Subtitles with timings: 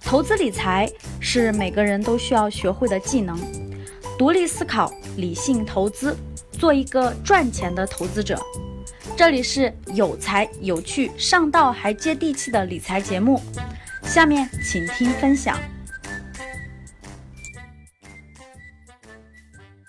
[0.00, 3.38] 投资理财是每个人都需要学会的技能，
[4.18, 6.16] 独立思考，理性投资，
[6.50, 8.40] 做一个赚钱的投资者。
[9.16, 13.40] 这里是有才有趣、上道还接地气的理财节目，
[14.02, 15.56] 下面请听分享。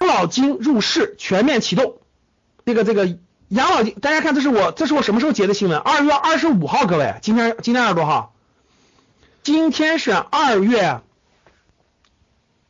[0.02, 1.98] 养老金入市全面启动，
[2.66, 3.18] 这个这个
[3.52, 5.78] 养老金，大家看，这是我这是我什么时候截的新闻？
[5.78, 8.34] 二月二十五号，各位，今天今天二十多号？
[9.44, 11.02] 今天是二月，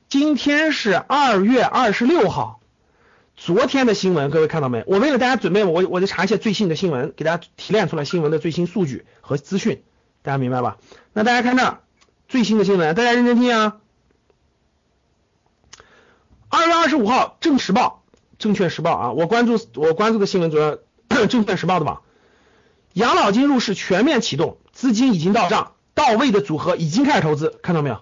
[0.09, 2.61] 今天是二月二十六号，
[3.35, 4.83] 昨天的新闻各位看到没？
[4.87, 9.83] 我为了大家准备，我我就查一些最新的新闻，给大家提炼出来新闻的最新数据和资讯，
[10.23, 10.77] 大家明白吧？
[11.13, 11.77] 那大家看这
[12.27, 13.77] 最新的新闻，大家认真听啊！
[16.49, 18.00] 二月二十五号，《正时报》
[18.41, 20.77] 证券时报啊，我关注我关注的新闻主要
[21.27, 22.01] 证券时报的吧，
[22.91, 25.71] 养老金入市全面启动，资金已经到账。
[25.93, 28.01] 到位的组合已经开始投资，看到没有？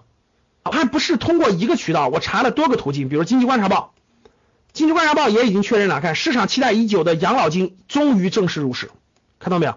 [0.62, 3.92] 还不是通过一个渠道，我查了多个途径，比如经济观察报，
[4.72, 8.90] 经济观察报也已经确认了，看市场期待已久的养老金终于正式入市，
[9.38, 9.74] 看到没有？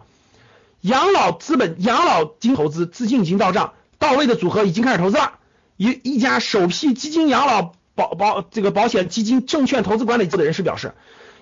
[0.82, 5.40] 养老资本、养老金投资资金已经到账，到位的组合已经开始投资了。
[5.76, 10.94] 一一家首批基金养老保保这个保险基金证券投资管理部的人士表示，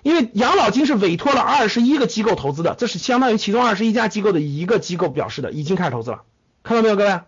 [0.02, 6.22] 因为养老金是委托了二十一个机构投资的，这是相当于其中二十一家机构的一个机构表示的，已经开始投资了。
[6.62, 7.20] 看到没有，各位，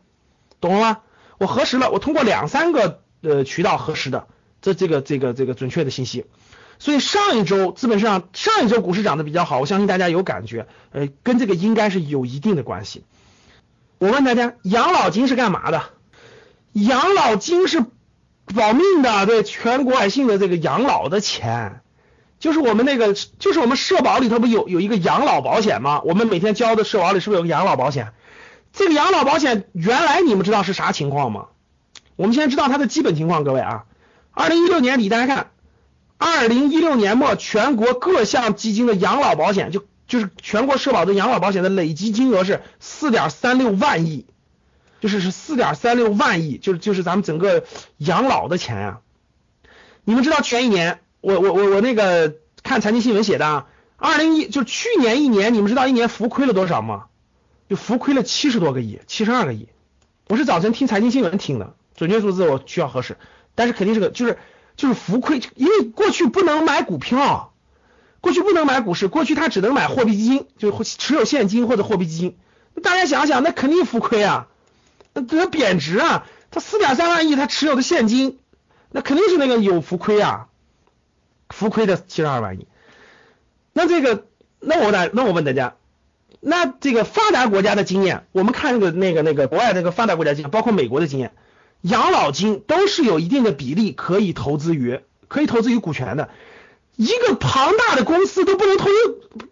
[0.61, 0.99] 懂了吗？
[1.39, 4.27] 我核实了，我通过两三个呃渠道核实的，
[4.63, 6.27] 这这个这个这个准确的信息。
[6.79, 13.05] 所以上一周资本市场上一周股市涨得比较好，我相信大家有感觉，呃，跟这个应该是有一定的关系。
[13.99, 15.83] 我问大家，养老金是干嘛的？
[16.73, 17.85] 养老金是
[18.55, 21.81] 保命的，对全国百姓的这个养老的钱，
[22.39, 26.03] 就是我们那个，就是我们社保里头不有有一个养老保险吗？
[26.05, 28.13] 我们每天交的社保里是不是有个养老保险？
[28.73, 31.47] 这个养老保险原来你们知道是啥情况吗？
[32.17, 33.85] 我们现在知道它的基本情况，各位啊，
[34.33, 35.51] 二零一六年底大家看，
[36.19, 44.27] 二零一六年末全国各项基金的养老保险就就是全国社保的养老保险的累计金额是四点三六万亿，
[45.05, 47.65] 就是是四点三六万亿，就是就是咱们整个
[47.99, 49.01] 养老的钱呀。
[50.03, 53.67] 你们知道前一年我我我我那个看财经新闻写的，
[53.99, 57.05] 二零一就去年一年，你们知道一年浮亏了多少吗？
[57.69, 59.69] 就浮亏了七十多个亿，七十二个亿。
[60.27, 63.19] 我是早晨听财经新闻听的，准确数字我需要核实，
[63.55, 64.39] 但是肯定是个，就是
[64.75, 67.53] 就是浮亏，因为过去不能买股票，
[68.23, 72.39] 过去不能买股市，过去他只能买货币基金，就持有现金或者货币基金。
[72.83, 74.49] 大家想想，那肯定浮亏啊，
[75.15, 78.39] 那它贬值啊，它四点三万亿他持有的现金，
[78.91, 80.49] 那肯定是那个有浮亏啊，
[81.49, 82.67] 浮亏的七十二万亿。
[83.73, 84.27] 那这个，
[84.61, 85.77] 那我大，那我问大家。
[86.47, 91.33] 那这个发达国家的经验，我们看那个那个那个国外那个发达国家经验，包括美国的经验，
[91.81, 96.29] 养老金都是有一定的比例可以投资于可以投资于股权的。
[96.97, 98.89] 一个庞大的公司都不能投，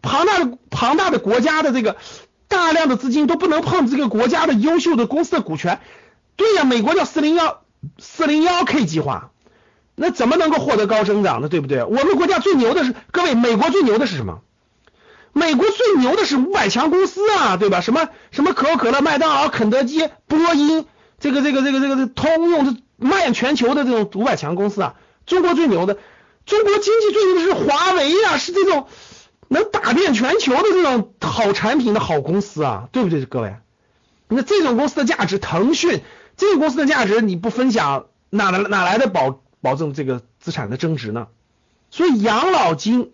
[0.02, 1.96] 庞大的庞大的国家的这个
[2.52, 5.80] 大量的资金都不能碰这个国家的优秀的公司的股权。
[6.36, 7.62] 对呀，美国叫四零幺
[7.98, 9.30] 四零幺 K 计划，
[9.94, 11.48] 那怎么能够获得高增长呢？
[11.48, 11.82] 对不对？
[11.82, 14.41] 我们国家最牛的是各位，美国最牛的是什么？
[15.32, 17.80] 美国最牛的是五百强公司啊，对吧？
[17.80, 20.84] 什么什么可口可乐、麦当劳、肯德基、波音，
[21.18, 24.94] 这个这个这个这个通用，这蔓延全球的这种五百强公司啊。
[25.24, 25.96] 中国最牛的，
[26.44, 28.86] 中国经济最牛的是华为呀，是这种
[29.52, 33.56] 能打遍全球的这种好产品的好公司啊，对不对，各位？
[34.28, 36.00] 那这种公司的价值，腾讯
[36.36, 41.28] 这个公司的价值你不分享，哪来哪来的保保证这个资产的增值呢？
[41.91, 43.12] 所以养老金。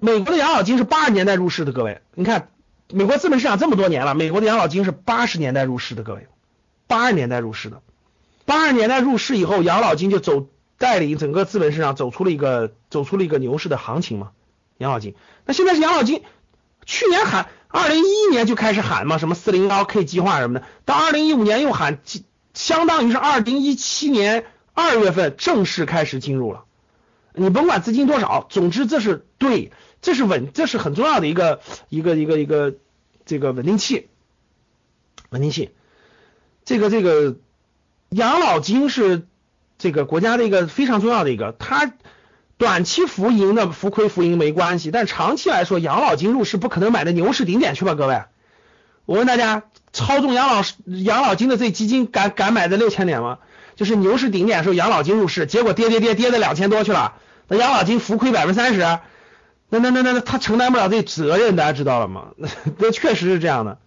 [0.00, 2.48] 美国的养老金是八十年代入市的，各位，你看，
[2.92, 6.26] 美国资本市场这么多年了，美国的养老金是八十年代入市的，各位，
[6.86, 7.80] 八十年代入市的，
[8.44, 14.32] 八十年代入市以后，养老金就走带领整个资本市场走出了一个走出了一个牛市的行情嘛，
[14.78, 15.14] 养老金，
[15.46, 16.22] 那现在是养老金，
[16.84, 21.98] 去年喊，二零一一年就开始喊嘛，什么四零幺 K 计划什么的，到二零一五年又喊，
[22.52, 26.64] 相当于是二零一七年二月份正式开始进入了，
[27.32, 29.72] 你甭管资金多少，总之这是对。
[30.04, 32.74] 这是稳，这是很重要的一个一个一个一个
[33.24, 34.08] 这个稳定器，
[35.30, 35.70] 稳定器。
[36.66, 37.36] 这个这个
[38.10, 39.26] 养老金是
[39.78, 41.90] 这个国家的一个非常重要的一个，它
[42.56, 47.94] 短期浮盈的浮亏浮盈没关系，但长期来说，养老金入市不可能买的牛市顶点去吧？
[47.94, 48.22] 各位，
[49.06, 53.38] 我问大家，操纵养老养老金的这基金敢敢买在六千点吗？
[53.76, 57.14] 就是牛市顶点时候养老金入市，结果跌跌跌跌到两千多去了，
[57.48, 58.80] 那养老金浮亏百分之三十。
[59.70, 62.26] 那那那那他承担不了这责任，大家知道了吗？
[62.78, 63.78] 那确实是这样的。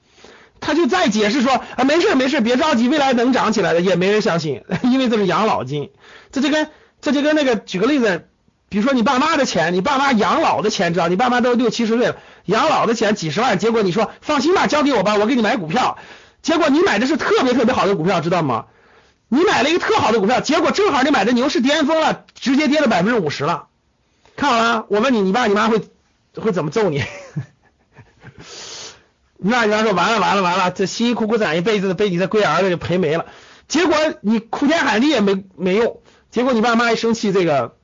[0.60, 5.92] 他就再解释说啊，没事没事，别着急，未来能涨起来的，也没人相信， 因为这是养老金，
[6.32, 6.70] 这就跟
[7.00, 8.28] 这就跟那个举个例子，
[8.70, 15.98] 比如说你爸妈的钱，你爸妈养老的钱，知道，你爸妈都六七十岁了，养老的钱几十万，结果你说放心吧，交给我吧，我给你买股票，
[16.42, 18.66] 结果你买的是特别特别好的股票，知道吗？
[19.30, 23.68] 你买了一个特好的股票，结果正好你买的牛市巅峰了，直接跌了百分之五十了，
[24.36, 25.82] 看好了，我问你，你爸你妈会
[26.36, 27.04] 会怎么揍你？
[29.40, 33.28] 那你妈说完了完了完了，这辛辛苦苦攒一辈子的被你这龟儿子就赔没了。
[33.68, 37.77] 结果你哭天喊地也没没用，结果你爸妈一生气，这个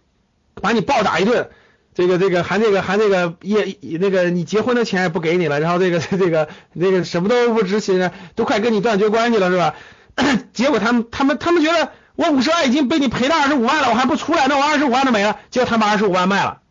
[0.61, 1.49] 把你暴打一顿，
[1.93, 9.75] 这个这个还那个还那个也那个你结婚的钱也不给你了，然后这个 这个那个什么都不执行，都快跟你断绝关系了是吧？
[10.53, 15.39] 结果他们他们他们觉得我五十万已经被你赔到二十五万了，我还不出来，那我二十五万都没了。
[15.49, 16.61] 结果他把二十五万卖了，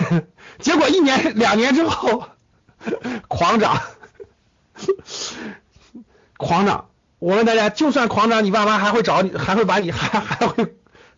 [0.60, 2.24] 结果一年两年之后
[3.28, 3.80] 狂涨。
[6.36, 6.88] 狂涨！
[7.18, 10.76] 我问大家，就算狂涨，你爸妈还会找你，还会把你，还还会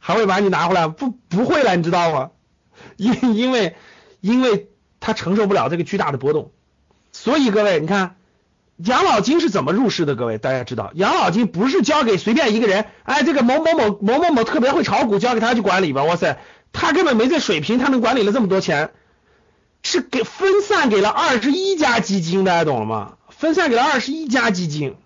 [0.08, 0.88] 还会把你拿回来？
[0.88, 2.30] 不，不会了，你知道吗？
[2.96, 3.76] 因因为
[4.22, 4.70] 因为
[5.00, 6.50] 他承受不了这个巨大的波动。
[7.12, 8.16] 所以各位，你看
[8.78, 10.16] 养老金是怎么入市的？
[10.16, 16.04] 各位大家知道，养老金不是交给随便一个人，哎，这个某某某某某某特别会炒股，交给他去管理吧？
[16.04, 16.38] 哇塞，
[16.72, 18.92] 他根本没这水平，他能管理了这么多钱，
[19.82, 23.18] 是给分散给了二十一家基金，大家懂了吗？
[23.28, 24.96] 分散给了二十一家基金，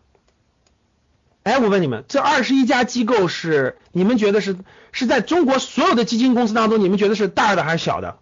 [1.42, 4.56] 哎，我问你们，这二十一家机构是你们觉得是
[4.92, 8.18] 是在中国所有的基金公司当中，你们觉得是大的还是小的？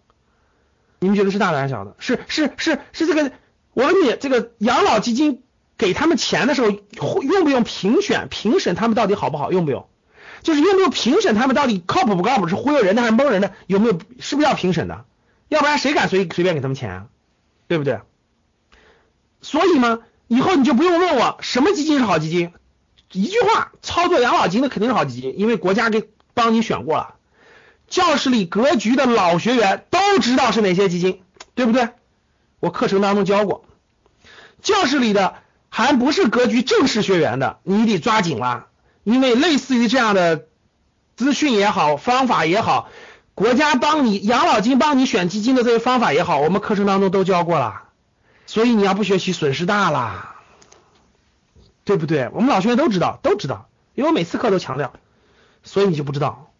[0.98, 1.94] 你们觉得是大的还是小的？
[1.98, 3.32] 是是是是这个，
[3.74, 5.42] 我问你，这个养老基金
[5.76, 6.70] 给他们钱的时候，
[7.22, 9.52] 用不用评选评审他们到底好不好？
[9.52, 9.88] 用不用？
[10.42, 12.48] 就是用不用评审他们到底靠谱不靠谱？
[12.48, 13.52] 是忽悠人的还是蒙人的？
[13.66, 13.98] 有没有？
[14.20, 15.04] 是不是要评审的？
[15.48, 17.06] 要不然谁敢随随便给他们钱啊？
[17.66, 18.00] 对不对？
[19.42, 22.52] 所以嘛，以后你就不用问我什么基金是好基金，
[23.12, 27.14] 一句话，操作养老金的肯定是好基金，因为国家给帮你选过了。
[27.88, 31.22] 教室里格局的老学员都知道是哪些基金，
[31.54, 31.88] 对不对？
[32.60, 33.64] 我课程当中教过。
[34.62, 35.34] 教室里的
[35.68, 38.66] 还不是格局正式学员的，你得抓紧了，
[39.02, 40.44] 因为类似于这样的
[41.16, 42.90] 资讯也好，方法也好，
[43.34, 47.84] 国家帮你养老金帮你选基金的这些方法也好，我们课程当中都教过了。
[48.46, 50.34] 所以你要不学习，损失大了，
[51.84, 52.28] 对不对？
[52.32, 54.92] 我们老学员都知道，都知道，因为我每次课都强调，
[55.62, 56.52] 所以你就不知道，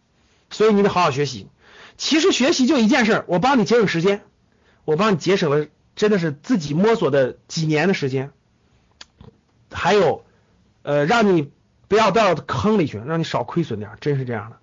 [0.49, 1.47] 所以你得好好学习。
[1.97, 4.23] 其实学习就一件事儿，我帮你节省时间，
[4.85, 8.31] 我帮你节省了真的是自己摸索的几年的时间，
[9.71, 10.23] 还有
[10.83, 11.51] 呃，让你
[11.87, 14.57] 不要掉到坑里去，让你少亏损点，真是这样的。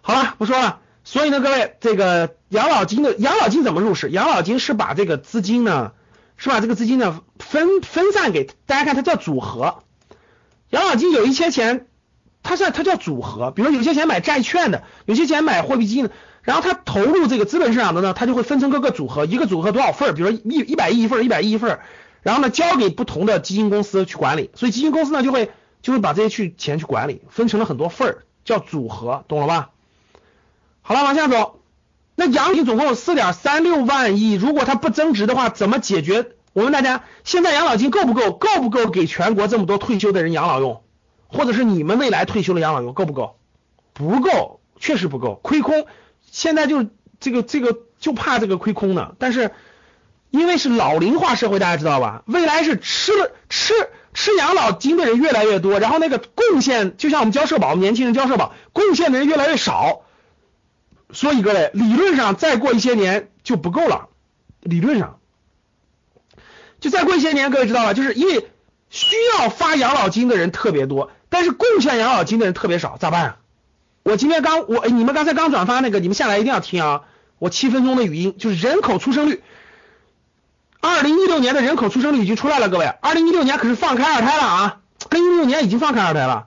[0.00, 0.80] 好了，不说了。
[1.04, 4.10] 所以呢，各位，这个养老金的养老金怎么入市？
[4.10, 5.92] 养老金是把这个资金呢。
[6.36, 9.84] 是把这个资金呢分分散给大家看，它叫组合。
[10.70, 11.86] 养老金有一些钱，
[12.44, 16.12] 它是它叫组合，比如有些钱买债券的，有些钱买货币基金的，
[16.42, 21.80] 然后它投入这个资本市场的呢，它就会分成各个组合，一个组合多少份儿，比如一一百亿一份儿，一百亿一份儿，
[22.22, 25.50] 然后呢交给不同的基金公司去管理，所以基金公司呢就会
[25.82, 29.70] 就会把这些去钱去管理，分成了很多份儿，叫组合，懂了吧？
[30.82, 31.60] 好了，往下走。
[32.14, 36.26] 那养老金总共有四点三六万亿，如果它不增值的话，怎么解决？
[36.52, 38.30] 我问大家，现在养老金够不够？
[38.30, 40.83] 够不够给全国这么多退休的人养老用？
[41.34, 43.36] 或者是你们未来退休的养老用够不够？
[43.92, 45.86] 不够，确实不够，亏空。
[46.22, 46.86] 现在就
[47.20, 49.14] 这个这个就怕这个亏空呢。
[49.18, 49.50] 但是
[50.30, 52.22] 因为是老龄化社会，大家知道吧？
[52.26, 53.74] 未来是吃了吃
[54.14, 60.02] 吃养老金的人越来越多，然后那个贡献，就像我们交社保，年轻人交社保，贡献的人越来越少。
[61.12, 64.08] 所以各位，理论上再过一些年就不够了。
[64.60, 65.20] 理论上，
[66.80, 67.92] 就再过一些年，各位知道吧？
[67.92, 68.48] 就是因为
[68.90, 73.38] 需要发养老金的人特别多，但是贡献养老金的人特别少，咋办？
[74.04, 77.02] 我今天刚我你们刚才刚转发那个，你们下来一定要听啊！
[77.40, 79.42] 我七分钟的语音，就是人口出生率。
[80.80, 84.80] 二零一六年的人口出生率已经出来了，各位，二零一六年可是放开二胎了啊！
[85.08, 86.46] 跟一六年已经放开二胎了，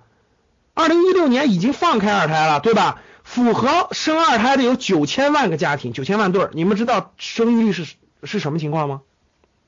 [0.74, 3.01] 二零一六年已经放开二胎了，对吧？
[3.25, 6.51] 符合生二胎的有九千万个家庭，九千万对儿。
[6.53, 7.86] 你们知道生育率是
[8.24, 9.01] 是什么情况吗？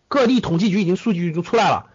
[0.08, 1.88] 各地统计局已经数据都出来了，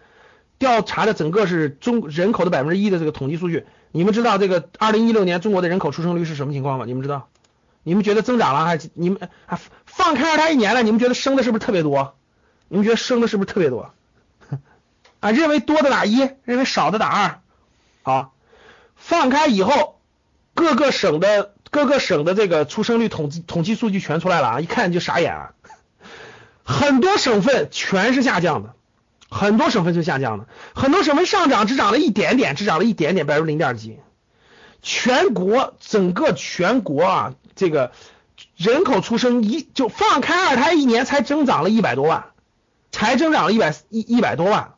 [0.59, 3.65] 调查的整个是中人口的百分之一的这个统计数据。
[3.91, 6.85] 你们知道这个二零一六年中国的人口出生率是什么情况吗？
[6.85, 7.27] 你们知道？
[7.83, 10.83] 你们觉得增长了还是你们啊放开二胎一年了？
[10.83, 12.15] 你们觉得生的是不是特别多？
[12.67, 13.93] 你们觉得生的是不是特别多？
[15.19, 17.39] 啊，认为多的打一，认为少的打二。
[18.03, 18.33] 好，
[18.95, 19.99] 放开以后，
[20.53, 21.51] 各个省的。
[21.71, 25.51] 各个省的这个出生率统计统计数据全出来了啊，一看就傻眼啊，
[26.63, 28.74] 很多省份全是下降的，
[29.29, 33.97] 很多省份就下降了，很多省份上涨只涨了一点点，只涨了一点点，百分之零点几。
[34.81, 37.91] 全国整个全国啊，这个
[38.55, 42.25] 人口出生一就放开二胎一年才增长了一百多万，
[42.91, 44.73] 才增长了一百一一百多万。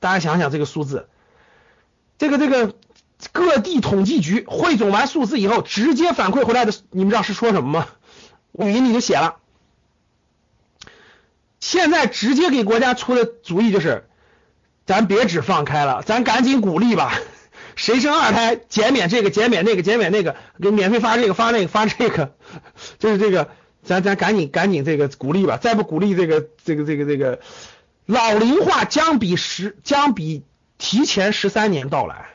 [0.00, 1.08] 大家想想这个数字，
[2.18, 2.74] 这个这个
[3.32, 7.86] 各地统计局汇总完数字以后，直接反馈回来的，你们知道是说什么吗？
[8.52, 9.36] 语音里就写了。
[11.60, 14.04] 现在直接给国家出的主意就是，
[14.84, 17.18] 咱别只放开了，咱赶紧鼓励吧。
[17.74, 22.34] 谁生二胎减免这个减免那个减免那个，给免费发这个发那个发这个，
[22.98, 23.48] 就是这个，
[23.82, 25.58] 咱咱赶紧赶紧这个鼓励吧。
[25.58, 27.40] 再不鼓励这个这个这个这个，
[28.06, 30.42] 老龄化将比十将比
[30.78, 32.28] 提前十三年到来。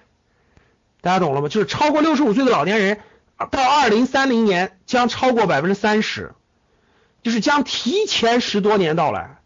[1.02, 1.48] 大家懂了吗？
[1.48, 3.00] 就是超过六十五岁的老年人，
[3.50, 6.34] 到二零三零年将超过百分之三十。
[7.24, 9.38] 就是将提前十多年到来，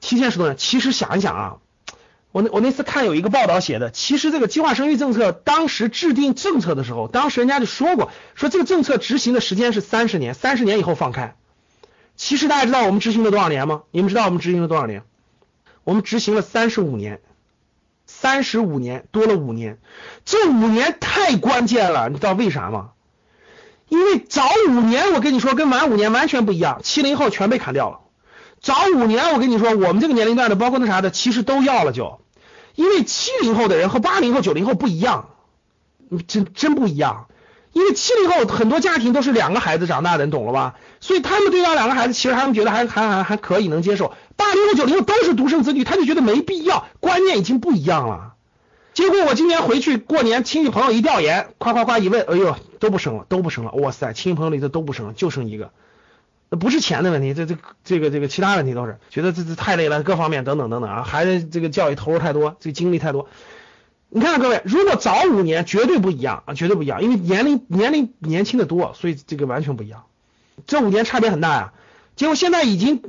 [0.00, 0.56] 提前十多年。
[0.56, 1.56] 其实想一想啊，
[2.32, 11.36] 我那我那次看有一个报道写的，其实这个计划生育政策当时制定政策的时候，当时人家就说过，说这个政策执行的时间是三十年，三十年以后放开。
[12.16, 13.82] 其实大家知道我们执行了多少年吗？
[13.90, 15.02] 你们知道我们执行了多少年？
[15.82, 17.20] 我们执行了三十五年，
[18.06, 19.78] 三十五年多了五年，
[20.24, 22.92] 这五年太关键了，你知道为啥吗？
[23.88, 28.00] 因为早五年，我跟你说跟晚五年完全不一样，七零后全被砍掉了。
[28.60, 32.20] 早五年，我跟你说，我们这个年龄段的，包括那啥的，其实都要了就。
[32.74, 35.28] 因为七零后的人和八零后、九零后不一样，
[36.26, 37.26] 真真不一样。
[37.72, 40.74] 因为七零后很多家庭都是两个孩子长大的，你懂了吧？
[41.00, 44.14] 所以他们对待两个孩子，其实他们觉得还还还还可以能接受。
[44.36, 48.34] 八零后、九零后都是独生子女，他就觉得没必要，观念已经不一样了。
[48.92, 55.70] 结果我今年回去过年，亲戚朋友一调研，夸夸夸一问，哎呦，都不生了，都不生了，哇塞，亲戚朋友里头都不生了，就生一个，
[56.50, 63.26] 那不是钱的问题，这这这个这个其他问题都是觉得这这太累了，各方面等等等等啊，孩子这个教育投入太多，这个精力太多。
[64.10, 70.04] 你看看各位，如果早五年绝对不一样啊，绝对不一样，因为年龄年龄年轻的多，所以这个完全不一样，
[70.66, 71.72] 这五年差别很大呀。
[72.16, 73.02] 结果现在已经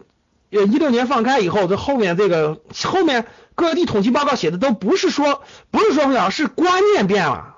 [0.51, 3.25] 呃一六年放开以后，这后面这个后面。
[3.57, 5.41] 各地统计报告写的都不是说
[5.71, 7.55] 不是说不了，是观念变了，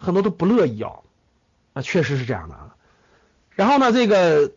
[0.00, 1.02] 很多都不乐意要，
[1.78, 2.74] 啊，确实是这样的啊。
[3.54, 4.52] 然后呢，这个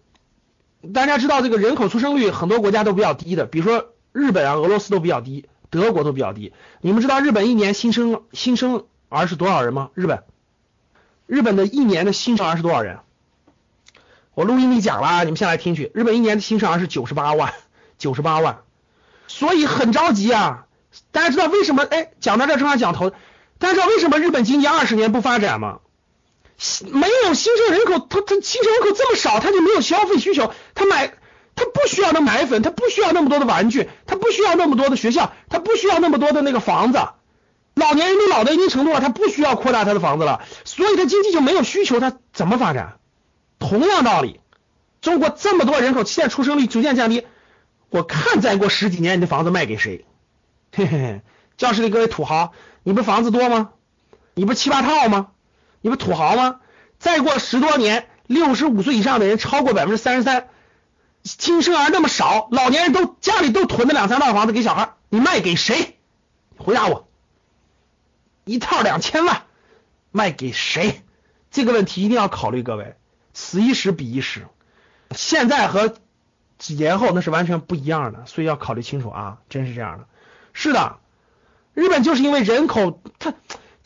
[0.92, 6.52] 大家知道，这个人口出生率很多国家都比较低的，比如说日本啊、俄罗斯都比较低，德国都比较低。
[6.82, 9.92] 你们知道日本一年新生新生儿是多少人吗？
[9.94, 10.24] 日本，
[11.28, 13.00] 日本的一年的新生儿是多少人？
[14.34, 15.92] 我录音里讲了，你们先来听去。
[15.94, 17.54] 日本一年的新生儿是九十八万，
[18.00, 18.62] 九十八万。
[19.28, 20.66] 所以很着急啊！
[21.12, 21.84] 大家知道为什么？
[21.84, 23.12] 哎，讲到这正好讲头。
[23.60, 25.80] 大家知道为什么日本经济二十年不发展吗？
[26.92, 31.08] 没有新生人口，他他新生人口这么少，他就没有消费需求，他买
[31.56, 37.00] 他不需要那奶粉，他不需要那么多的玩具，他不需要那么多的学校，他不需要那么多的那个房子。
[37.74, 43.00] 老年人都老到一定程度了，他不需要扩大他的房子了，所以他经济就没有需求，他怎么发展？
[43.60, 44.40] 同样道理，
[45.02, 47.26] 中国这么多人口，现在出生率逐渐降低。
[47.90, 50.06] 我看再过十几年，你的房子卖给谁？
[50.76, 51.22] 嘿嘿嘿，
[51.58, 52.52] 教室里各位土豪，
[52.84, 53.72] 你不房子多吗？
[54.34, 55.28] 你不七八套吗？
[55.82, 56.60] 你不土豪吗？
[57.00, 60.50] 再过十多年，六十五岁以上的人超过百分之三十三，
[61.24, 65.98] 新生儿那么少，老年人都家里都囤着两三套房子给小孩，你卖给谁？
[66.58, 67.08] 回答我，
[68.46, 69.44] 一套两千万，
[70.12, 71.02] 卖给谁？
[71.50, 72.96] 这个问题一定要考虑，各位，
[73.34, 74.48] 此一时彼一时，
[75.12, 75.96] 现在和。
[76.58, 79.40] 几年后那是完全不一样的，所以要考虑清楚啊！
[79.50, 80.06] 真是这样的。
[80.54, 81.00] 是的，
[81.74, 83.34] 日本就是因为人口，它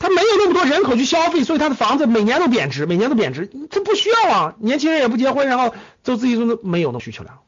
[0.06, 3.50] 他没有那么多人口去消费，所以它的房子每年都贬值，每年都贬值。
[3.70, 7.40] 这不需要啊，年轻人也不结婚，然后就自己都没有那需求量。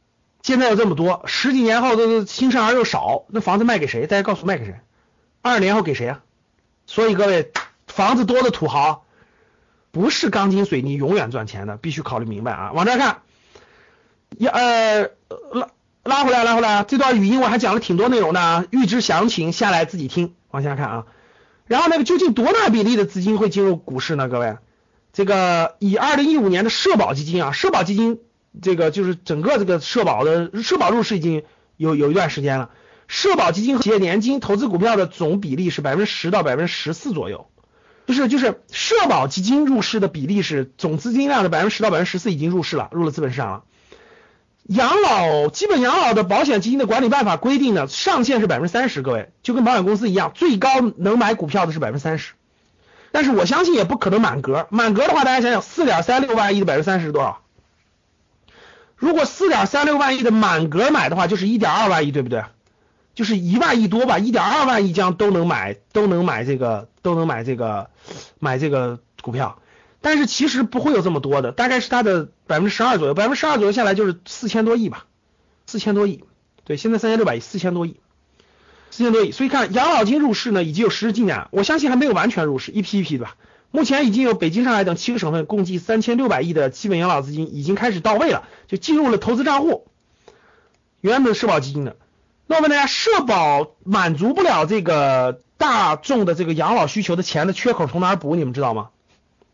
[0.42, 4.08] 现在有这么多，十几年后都新生儿又少，那房子卖给谁？
[4.08, 4.74] 大家告诉卖给谁？
[5.40, 6.20] 二十年后给谁啊？
[6.86, 7.52] 所以各位，
[7.86, 9.04] 房子多的土豪
[9.92, 12.72] 不是钢筋水泥永远赚钱的，必须考虑明白啊！
[12.72, 13.18] 往这看。
[14.36, 15.10] 一呃
[15.52, 15.68] 拉
[16.02, 21.06] 拉回来拉回来，这段语音我还讲了挺多内容的啊，预知详情下来自己听，往下看啊。
[21.68, 24.28] 然后那个究竟多大比例的资金会进入股市呢？
[24.28, 24.56] 各位，
[25.12, 28.18] 这个以二零一五年的社保基金啊，社保基金
[28.60, 31.44] 这个就是整个这个社保的社保入市已经
[31.76, 32.70] 有有一段时间了，
[33.06, 37.46] 社保基金和企业年金投资股票的总比例是百分之十到百分之十四左右，
[38.06, 43.64] 就是就是社保基金入市的比例是总资金量的百分之十到百分之十四已经入市了，入了资本市场了。
[44.68, 52.34] 养老基本养老的保险基金的管理办法规定呢，上限是百分之三十，各位就跟保险公司一样，最高能买股票的是百分之三十。
[53.10, 57.40] 但是我相信也不可能满格，满格的话，大家想想，四点三六万亿的百分之三十是多少？
[58.94, 62.44] 如果四点三六万亿的满格买的话，就是一点二万亿，对不对？
[63.14, 67.88] 就是一万亿多吧，一点二万亿将都能买，都能买这个，都能买这个，
[68.38, 69.58] 买这个股票。
[70.00, 75.06] 但是其实不会有这么多的，大概是它的百分之十二左右，百分之十二左右下来就是四千多亿吧，
[75.66, 76.24] 四千多亿。
[76.64, 77.98] 对，现在三千六百亿，四千多亿，
[78.90, 79.32] 四千多亿。
[79.32, 83.36] 所以看养老金入市呢，已经有实质进展，我相信还没有完全入市，一批一批的吧。
[83.70, 89.86] 目前已经有北京、上海等七个省份共计三千六百亿的基本养老资金已经开始到位了，就进入了投资账户。
[91.00, 91.96] 原本社保基金的，
[92.46, 98.36] 那我问大家，社保满足不了这个大众的这个养老需求的钱的缺口从哪儿补？
[98.36, 98.88] 你们知道吗？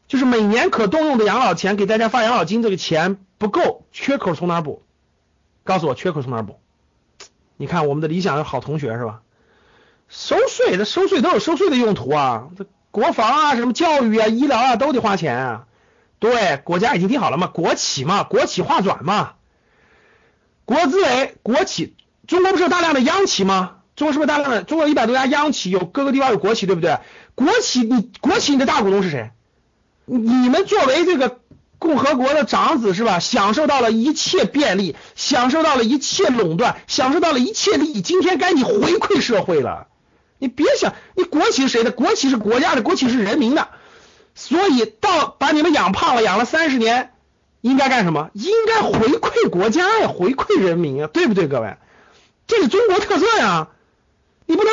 [0.06, 4.82] 就是每年可动用的养老钱，给大家发养老金这个钱不够，缺口从哪补？
[5.64, 6.60] 告诉我缺口从哪补？
[7.56, 9.22] 你看我们的理想的好同学是吧？
[10.08, 15.66] 收税，这收税都有收税的用途啊，这国防啊、什么教育啊、医疗啊都得花钱啊。
[16.18, 19.32] 对，国家已经定好了嘛，国企嘛，国企划转嘛。
[20.64, 21.94] 国资委、国企，
[22.26, 23.78] 中国不是有大量的央企吗？
[23.96, 24.62] 中国是不是大量的？
[24.62, 26.98] 中国一百多家央企，有各个地方有国企，对不对？
[27.34, 29.30] 国企，你国企你的大股东是谁？
[30.06, 31.38] 你们作为这个
[31.78, 33.18] 共和国的长子是吧？
[33.18, 38.00] 享受到了一切便利，享受到了一切垄断，享受到了一切利益。
[38.00, 39.88] 今天该你回馈社会了。
[40.38, 41.90] 你别想，你国企是谁的？
[41.90, 43.68] 国企是国家的，国企是人民的。
[44.34, 47.10] 所以到把你们养胖了，养了三十年。
[47.60, 48.28] 应该干什么？
[48.34, 51.76] 应该回馈国家呀，回馈人民啊，对不对，各位？
[52.46, 53.68] 这是中国特色呀，
[54.44, 54.72] 你不能，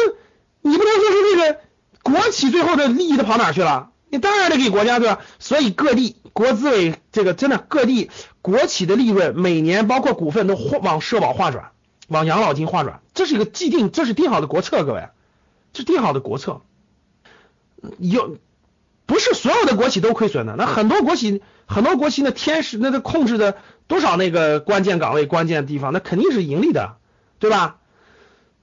[0.62, 1.60] 你不能说是这个
[2.04, 3.92] 国企最后的利益都跑哪去了？
[4.12, 5.22] 你当然得给国家，对吧？
[5.40, 11.72] 所以各地国资委这个真的各地国企的利润每年包括股份都往社保划转，
[12.08, 15.08] 往养老金划转，这是一个既定，这是定好的国策，各位，
[15.74, 16.62] 这是定好的国策。
[17.98, 18.38] 有
[19.08, 21.42] 不是所有的国企都亏损的，那很多国企。
[21.68, 23.56] 很多国企那天使那都控制的
[23.88, 26.98] 多少那个关键岗位、关键地方，那肯定是盈利的，
[27.40, 27.78] 对吧？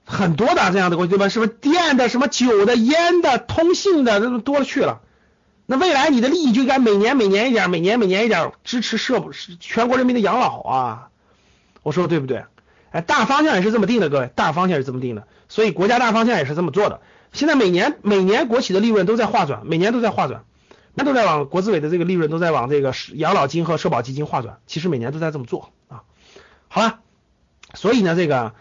[0.05, 1.27] 很多的这样的国企，对吧？
[1.27, 5.01] 是不是电的、什么酒的、烟的、通信的，这多了去了。
[5.71, 9.23] 那未来你的利益就应该每年每年一点，每年每年一点支持社
[9.59, 11.09] 全国人民的养老啊！
[11.83, 12.45] 我说的对不对？
[12.89, 17.01] 哎，大方向也是这么定的，各位，大方向是这么定的，所以国家大方向也是这么做的。
[17.33, 20.43] 现在每年每年国企的利润都在划转，每年都在划转。
[20.95, 26.01] 那都在往国资委的这个利润都在往这个养老金和社保基金划转，其实每年都在这么做啊。
[26.67, 26.99] 好了，
[27.75, 28.55] 所以呢，这个，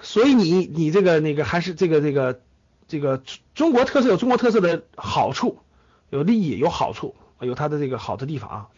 [0.00, 2.40] 所以你你这个那个还是这个这个
[2.88, 3.22] 这个
[3.54, 5.58] 中国特色有中国特色的好处，
[6.10, 8.68] 有利益有好处，有它的这个好的地方啊。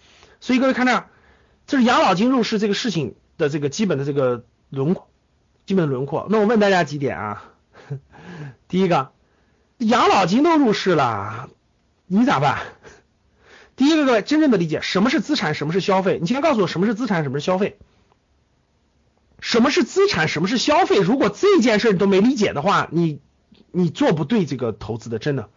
[0.40, 1.08] 所以各位看这儿，
[1.66, 5.08] 这是养老金入市这个事情的这个基本的这个轮廓，
[5.66, 6.26] 基本的轮廓。
[6.30, 7.44] 那我问大家几点啊？
[8.68, 9.10] 第一个，
[9.78, 11.48] 养老金都入市了。
[12.06, 12.58] 你咋办？
[13.74, 16.18] 第一个，各位真正的理解什么是资产，什么是消费。
[16.20, 17.78] 你先告诉我什么是资产，什么是消费。
[19.40, 20.98] 什么是资产，什么是消费？
[20.98, 23.20] 如果这件事你都没理解的话，你
[23.70, 25.48] 你做不对这个投资的，真的。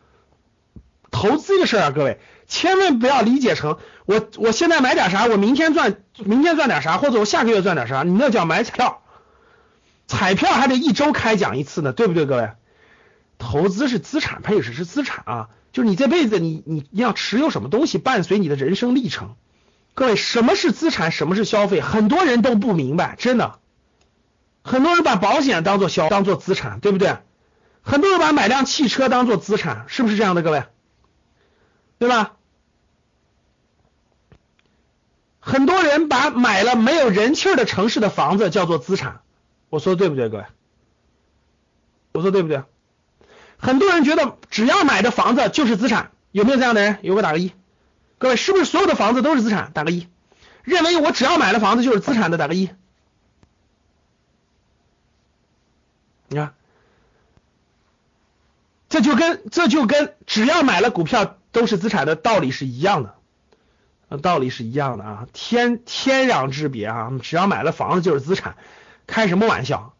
[1.25, 9.01] 投资的事啊，各位千万不要理解成我我现在买点啥，我明天赚明天赚点啥，或者我下个月赚点啥，你那叫买彩票。
[10.07, 12.51] 彩票还得一周开奖一次呢，对不对，各位？
[13.39, 15.49] 投资是资产配置，是资产啊。
[15.73, 19.35] 就是你这辈子，你你要持有什么东西伴随你的人生历程？
[19.95, 21.81] 各位，什么是资产，什么是消费？
[21.81, 23.57] 很多人都不明白，真的。
[24.63, 27.17] 很多人把保险当做消，当做资产，对不对？
[27.81, 30.43] 很多人把买辆汽车当做资产，是不是这样的？
[30.43, 30.63] 各位，
[31.97, 32.33] 对吧？
[35.39, 39.21] 很多人把买了没有人气儿的城市的房子叫做资产，
[39.69, 40.45] 我说的对不对，各位？
[42.13, 42.63] 我说对不对？
[43.57, 46.97] 很多人觉得只要买的房子就是资产，有没有这样的人？
[47.03, 47.51] 有个打个一。
[48.17, 49.71] 各位是不是所有的房子都是资产？
[49.73, 50.07] 打个一。
[50.63, 52.69] 认为我只要买了房子就是资产的，打个一。
[56.27, 56.55] 你看，
[58.89, 67.11] 这就跟这就跟只要买了股票都是资产的道理是一样的，道理是一样的啊，天天壤之别啊！
[67.23, 68.57] 只要买了房子就是资产，
[69.07, 69.93] 开什么玩笑？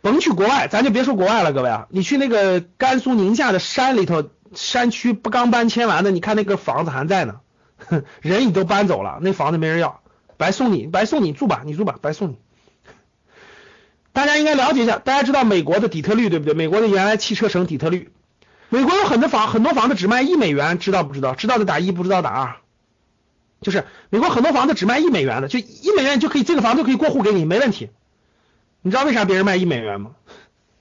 [0.00, 7.40] 甭去国外，咱就别说国外了，各位啊，你去那个甘肃宁夏的山里头，山区不刚搬迁完的，你看那个房子还在呢，
[8.22, 10.02] 人你都搬走了，那房子没人要，
[10.36, 12.38] 白送你，白送你住吧，你住吧，白送你。
[14.12, 16.54] 大家应该了解一下，大家知道美国的底特律对不对？
[16.54, 18.12] 美国的原来汽车城底特律，
[18.72, 21.34] 美国有很多房，很多房子只卖一美元，知道不知道？
[21.34, 22.56] 知道的打一，不知道打二。
[23.60, 27.90] 就是美国很多房子只卖一美元的，就一美元就可以，这个房子可以过户给你，没问题。
[28.80, 30.12] 你知道为啥别人卖一美元吗？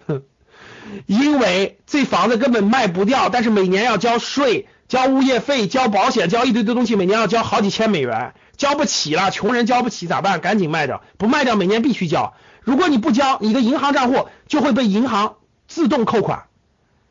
[0.07, 0.23] 哼，
[1.05, 10.39] 因为这房子根本卖不掉，但是每年要交税、交物业费、交保险、交一堆堆东西，每年要交好几千美元，交不起了，穷人交不起咋办？
[10.39, 12.35] 赶紧卖掉，不卖掉每年必须交。
[12.61, 15.35] 如果你不交，你的银行账户就会被银行
[15.67, 16.45] 自动扣款。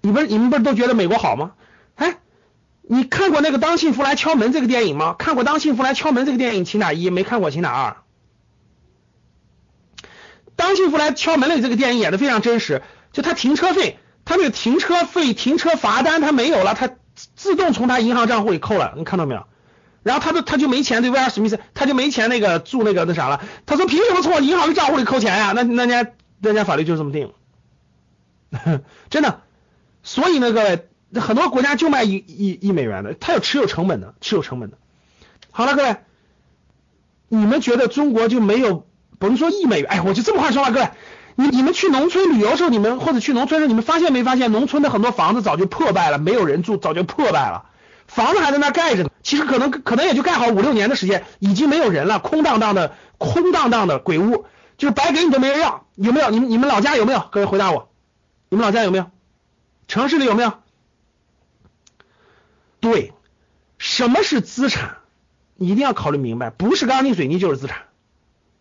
[0.03, 1.53] 你们你们不是都觉得美国好吗？
[1.95, 2.19] 哎，
[2.83, 5.15] 你看过那个《当幸福来敲门》这个电影吗？
[5.19, 7.97] 看过《当幸福来敲门》这个电影，请打一；没看过，请打二。
[10.57, 12.83] 《当幸福来敲门》里这个电影演的非常真实，
[13.13, 16.91] 就他停车费，他那个停车费、停车罚单他没有了，他
[17.37, 19.47] 自动从他银行账户里扣了，你看到没有？
[20.03, 23.43] 然后他就他就没钱，对威尔史密斯他就没钱那个住那个那啥了。
[23.67, 25.53] 他说凭什么从我银行的账户里扣钱呀？
[25.55, 26.11] 那那家
[26.41, 27.33] 那家法律就这么定，
[29.11, 29.43] 真的。
[30.13, 30.89] 所以呢，各位，
[31.21, 34.77] 很多国家就卖一一一美元的，它有持有成本的，持有成本的。
[35.53, 35.99] 好了，各位，
[37.29, 38.89] 你们觉得中国就没有
[39.21, 39.89] 甭说一美元？
[39.89, 40.89] 哎，我就这么话说吧，各位，
[41.37, 47.67] 你你们去农村旅游时候，你们或者去农村时候，你们发现没发现，农村的很多房子早就破败了，没有人住，早就破败了。
[48.09, 54.45] 房子还在那盖着呢，其实可能可能也就盖好五六年的时间，已经没有人了，空荡荡的，空荡荡的鬼屋，
[54.77, 56.31] 就是白给你都没人要，有没有？
[56.31, 57.23] 你们你们老家有没有？
[57.31, 57.91] 各位回答我，
[58.49, 59.07] 你们老家有没有？
[59.91, 60.53] 城市里有没有？
[62.79, 63.13] 对，
[63.77, 64.99] 什么是资产？
[65.57, 67.89] 你一定要考虑明白，不是钢筋水泥就是资产，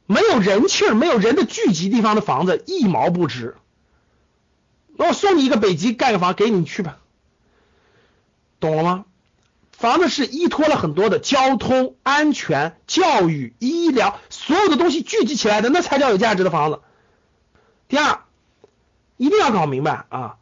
[0.07, 3.55] 没有人气儿，没有人的聚集地方的房子一毛不值。
[4.97, 6.97] 那我送你一个北极盖个房，给你去吧，
[8.59, 9.05] 懂了吗？
[9.71, 16.79] 房子是依托了很多的交通、安全、教育、医疗所有的东西聚集起来的，那才叫有价值的房子。
[17.87, 18.21] 第二，
[19.17, 20.37] 一定要搞明白啊，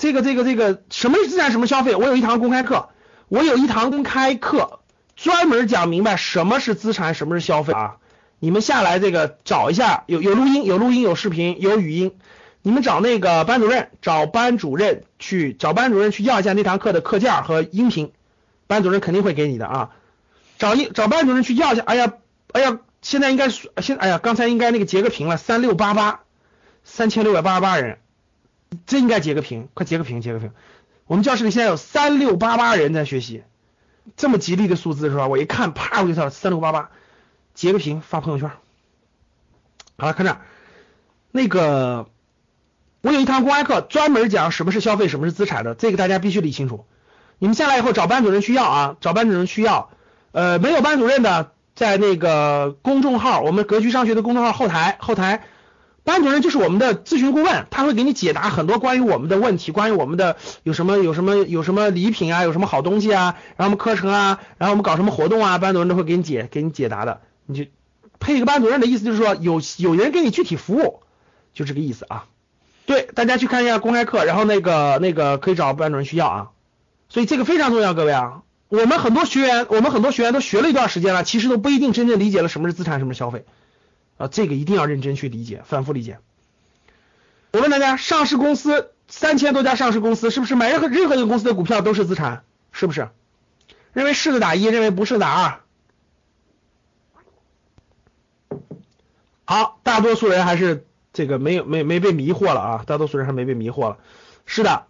[0.00, 1.94] 这个这个这个什么是资产，什么消费？
[1.94, 2.88] 我有一堂公开课，
[3.28, 4.80] 我有一堂公开课
[5.14, 7.98] 专门讲明白什么是资产，什么是消费啊。
[8.38, 12.12] 你们下来这个找一下，有有录音，有录音，有视频，有语音。
[12.62, 18.10] 你们找那个班主任，找班主任去找班主任去要一下那堂课的课件和音频。
[18.66, 19.90] 班主任肯定会给你的啊，
[20.58, 21.82] 找一找班主任去要一下。
[21.84, 22.14] 哎呀，
[22.52, 26.20] 哎呀，现在应该现哎呀，刚才应该那个截个屏了，三六八八，
[26.84, 27.98] 三千六百八十八人，
[28.86, 30.52] 真应该截个屏，快截个屏，截个屏。
[31.06, 33.42] 我们教室里现在有三六八八人在学习，
[34.16, 35.26] 这么吉利的数字是吧？
[35.26, 36.90] 我一看，啪，我就知道三六八八，
[37.54, 38.50] 截个屏发朋友圈。
[39.98, 40.40] 好了，看这儿，
[41.30, 42.08] 那个
[43.02, 46.86] 我有一堂公开课，专门讲什么是消费，什么是资产的，这个大家必须理清楚。
[47.38, 49.90] 你们下来以后找班主任需要啊，找班主任需要。
[50.32, 55.42] 呃，没有班主任的，在那个公众号，我们格局上学的公众号后台，后台
[56.10, 67.20] 班主任就是我们的咨询顾问，他会给你解答很多关于我们的问题，关于我们的有什么有什么有什么礼品啊，有什么好东西啊，然后我们课程啊，然后我们搞什么活动啊，班主任都会给你解给你解答的。
[67.46, 67.70] 你就
[68.18, 71.00] 配一个班主任的意思就是说有有人给你具体服务，
[71.54, 72.26] 就这个意思啊。
[72.86, 76.48] 对，大家去看一下公开课，然后那个那个可以找班主任去要啊。
[77.08, 83.44] 所以这个非常重要，各位啊，我们很多学员，我们很多学员都学了一段时间了，其实都不一定真正理解了什么是资产，什么是消费
[84.20, 86.18] 啊，这个一定要认真去理解，反复理解。
[87.52, 92.44] 我问大家，上市公司三千多家上市公司，是不是买任何任何一个公司的股票都是资产？
[92.70, 93.08] 是不是？
[93.94, 95.60] 认为是的打一，认为不是的打二。
[99.46, 103.96] 好，大多数人还是这个没有没没被迷惑了啊，大多数人还没被迷惑了。
[104.44, 104.84] 是的。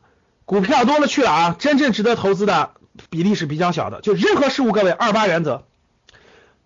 [0.45, 2.73] 股票多了去了啊，真正值得投资的
[3.09, 4.01] 比例是比较小的。
[4.01, 5.65] 就任何事物，各位二八原则，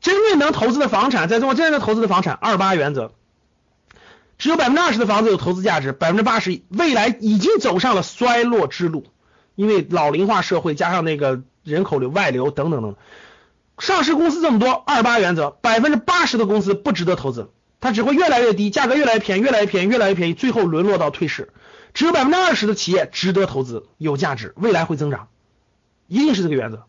[0.05, 3.13] 真正能投资的房产，在中国真正能投资的房产二八原则，
[4.37, 9.07] 只有百分之二十的房子有投资价值，百分之八十未来已经走上了衰落之路，
[9.55, 12.97] 因为老龄化社会加上那个人口流外流等等等，
[13.79, 17.49] 上市公司这么多，二八原则，百分之八十的公司不值得投资，
[17.81, 21.51] 它只会越来越低，价格越来越便宜，越来越便宜，越来越便宜，最后沦落到退市。
[21.95, 25.29] 只有百分之二十的企业值得投资，有价值，未来会增长，
[26.09, 26.85] 一定是这个原则。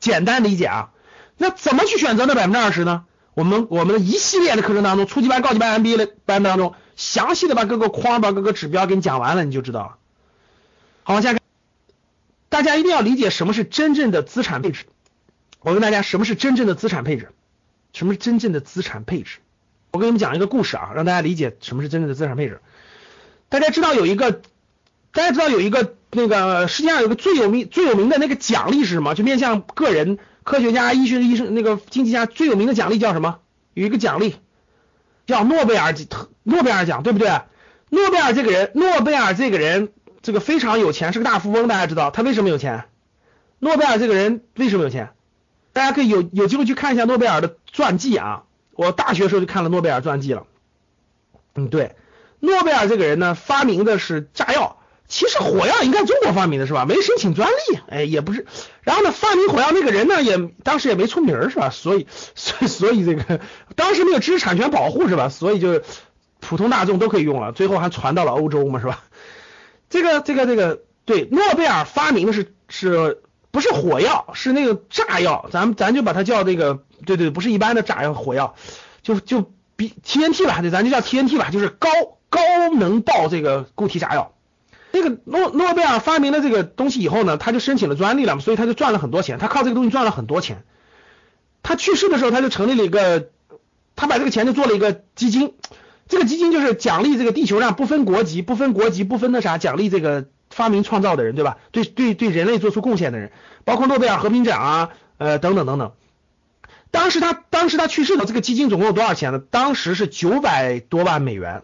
[0.00, 0.90] 简单理解啊，
[1.38, 3.04] 那怎么去选择那百分之二十呢？
[3.34, 9.96] 我们我们的一系列的课程当中，初级班、高级班、MBA 的班当中，详细的把各个框、把各个指标给你讲完了，你就知道了。
[11.04, 11.40] 好，往下看，
[12.48, 14.86] 大家一定要理解什么是真正的资产配置。
[15.60, 17.30] 我问大家，什么是真正的资产配置？
[17.92, 19.38] 什么是真正的资产配置？
[19.92, 22.60] 我给你们讲一个故事啊，让大家理解什么是真正的资产配置。
[23.48, 24.42] 大家知道有一个，
[25.12, 29.14] 大家知道有一个那个世界上有个最有名最有名的那个奖励是什么？
[29.14, 33.40] 就面向个人、科学家、医学医生、那个经济家最有名的奖励叫什么？
[33.74, 34.36] 有一个奖励
[35.26, 35.94] 叫诺贝尔
[36.42, 37.42] 诺贝尔奖，对不对？
[37.90, 41.68] 诺贝尔这个人，诺贝尔这个人这个非常有钱，是个大富翁。
[41.68, 42.84] 大家知道他为什么有钱？
[43.58, 45.10] 诺贝尔这个人为什么有钱？
[45.74, 48.44] 大家可以有有机会去看一下诺贝尔的传记啊。
[48.72, 50.46] 我大学时候就看了诺贝尔传记了。
[51.56, 51.94] 嗯，对。
[52.40, 54.77] 诺贝尔这个人呢，发明的是炸药。
[55.08, 56.84] 其实火药应该中国发明的是吧？
[56.84, 58.46] 没申请专利，哎，也不是。
[58.82, 61.70] 然后呢，发明火药那个人呢，也当时也没出名是吧？
[61.70, 63.40] 所以， 所以，所以这个
[63.74, 65.30] 当时没有知识产权保护是吧？
[65.30, 65.80] 所以就
[66.40, 69.02] 普通大众都可以用了，最后还传到了欧洲嘛，是吧？
[69.88, 74.28] 这个这个这个，对，诺贝尔发明的是是不是火药？
[74.34, 78.54] 是那个炸药，咱咱就把它叫这个，对对，不是一般的炸药火药，
[79.02, 81.88] 就就比 TNT 吧，对，咱就叫 TNT 吧，就是高
[82.28, 82.40] 高
[82.74, 84.34] 能爆这个固体炸药。
[85.00, 90.64] 那个诺诺贝尔发明了这个东西以后呢，他就申请了专利了，所以他就赚了很多钱，他靠这个东西赚了很多钱。
[91.62, 93.28] 他去世的时候，他就成立了一个，
[93.96, 95.54] 他把这个钱就做了一个基金，
[96.08, 101.58] 这个基金就是奖励这个地球上不分国籍、不分国籍、不分那啥，奖励这个发明创造的人，对吧？
[101.72, 103.32] 对对对，人类做出贡献的人，
[103.64, 105.92] 包括诺贝尔和平奖啊，呃等等等等。
[106.90, 109.38] 当时他当时他去世的这个基金总共有多少钱呢？
[109.38, 111.62] 当时是九百多万美元，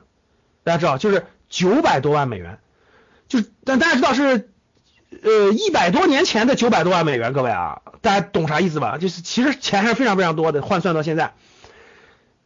[0.65, 2.59] 大家知道，就是九百多万美元。
[3.29, 4.51] 就是但大家知道是
[5.23, 8.99] 呃一百多年前的九百多万美元，各位啊，大家懂啥意思吧？
[8.99, 11.35] 就是其实钱还是非常非常多的，换算到现在，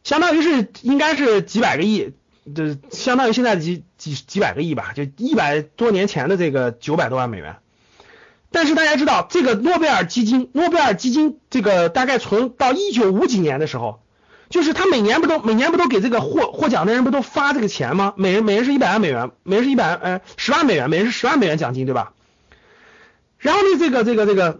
[0.03, 2.13] 相当于是应该是几百个亿，
[2.55, 7.57] 就相当于现在几几几百个亿吧，就一百多年前的这个九百多万美元。
[8.51, 14.01] 但是大家知道，这个诺贝尔基金，诺贝尔基金这个大概从到一九五几年的时候。
[14.49, 18.13] 就是他每年不都每年不都给这个获获奖的人不都发这个钱吗？
[18.17, 22.13] 每人每人是一百万美元，每人是一百呃十万美元，每人是十万美元奖金，对吧？
[23.37, 24.59] 然后呢，这个这个这个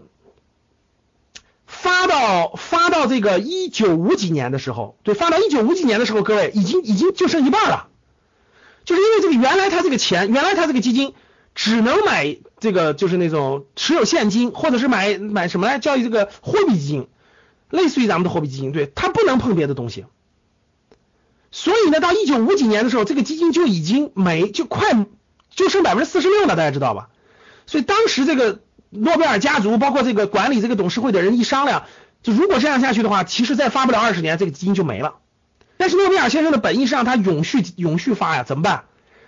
[1.66, 7.88] 发到发到这个一九五几年的时候，对，发到一九五几年的时候，各位已经已经就剩一半了，
[8.84, 11.14] 就是因为这个原来他这个钱，原来他这个基金
[11.54, 17.08] 只能买这个就是那种持有现金，或者是买买什么来叫这个货币基金。
[17.70, 20.04] 类似于咱们的货币基金，对它不能碰别的东西，
[21.50, 25.06] 所以呢，到一九五几年的时候，这个基金就已经没，就快
[25.50, 27.08] 就剩百分之四十六了，大家知道吧？
[27.66, 31.84] 所以当时这个诺贝尔家族，包括这个管理这个董事会的人一商量，
[32.22, 35.14] 就如果这样下去的话，其实再发不了二十年，这个基金就没了。
[35.76, 38.84] 但是诺贝尔先生的本意是让他永续永续发呀，怎么办？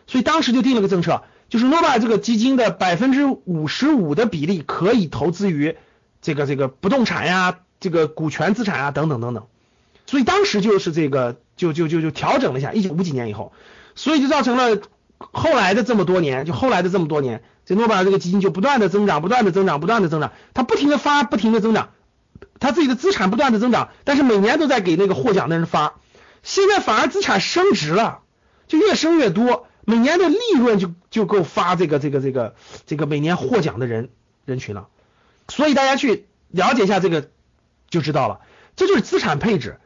[0.07, 5.77] 所以当时就定了个政策，就是诺贝尔这个基金的百分之五十五的比例可以投资于
[6.21, 7.61] 这个这个不动产呀。
[7.83, 9.49] 这个股权资产啊，等等等等，
[10.07, 13.53] 所以当时就是这个，就就就就调整了一下，一九五几年以后，
[13.97, 14.81] 所以就造成了
[15.19, 21.91] 后来的这么多年，就后来的这么多年，这诺贝尔这个基金就不断的增长，不断的增长，不断的增长，它不停的发，不停的增长，
[22.61, 25.95] 它自己的资产不断的增长，但是每年都在给那个获奖的人发，
[26.45, 28.21] 现在反而资产升值了，
[28.69, 32.55] 就越升越多，每年的利润就就够发这个这个这个
[32.87, 34.11] 这个每年获奖的人
[34.45, 34.87] 人群了，
[35.49, 37.29] 所以大家去了解一下这个。
[37.93, 38.41] 就知道了，
[38.75, 39.79] 这就是资产配置，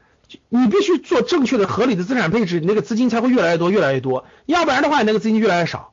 [0.48, 5.92] 你必须做正确的、合理的资产配置，你那个资金才会越来越多、越来越多，要不然的话，你那个资金越来越少，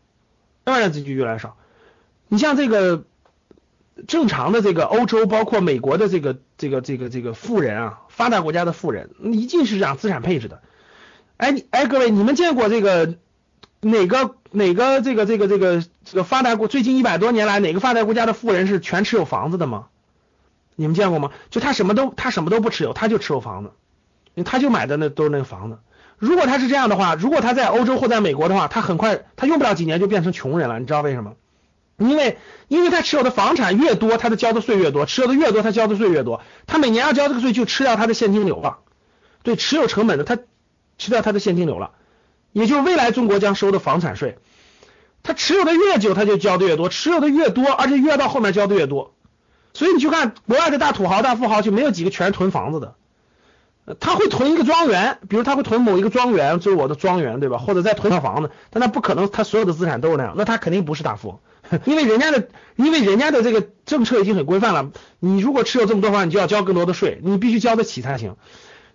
[0.63, 1.57] 要不然资金越来越少。
[2.27, 3.03] 你像这个
[4.07, 10.61] 正常的这个欧洲，包括美国的这个这个这个这个富人啊，发达国家的富人，一定是讲资产配置的。
[11.37, 13.15] 哎，你哎，各位，你们见过这个
[13.81, 19.87] 哪个哪个这个这个这个这个发达国最近一百多年来哪个发达国家的富人是全持有房子的吗？
[20.75, 21.31] 你们见过吗？
[21.49, 23.71] 就他什么都他什么都不持有，他就持有房子，
[24.43, 25.79] 他就买的那都是那个房子。
[26.17, 30.79] 如果他是这样的话，如果他在欧洲或在美国的话，他很快他用不了几年就变成穷人了。
[30.79, 31.33] 你知道为什么？
[31.97, 36.41] 因为因为他持有的房产越多，他的交的税越多，持有的越多，他交的税越多。
[36.65, 38.79] 他每年要交这个税，就吃掉他的现金流了。
[39.43, 40.37] 对，持有成本的他
[40.97, 41.91] 吃掉他的现金流了，
[42.51, 44.37] 也就是未来中国将收的房产税。
[45.21, 49.12] 他持有的越久，他就交的越多，持有的越多，而且越到后面交的越多。
[49.73, 52.95] 所以你去看国外的大土豪、大富豪，就没有几个全是囤房子的。
[53.99, 57.57] 他会囤一个庄园，比如他会囤某一个庄园，就是我的庄园，对吧？
[57.57, 61.39] 或者再囤套房子，但他不可能，他所有的资产都是那样，那他肯定不是大富翁，
[61.83, 64.91] 因为人家的，因为人家的这个政策已经很规范了。
[65.19, 68.37] 你如果持有这么多房，你就要交更多的税，你必须交得起才行。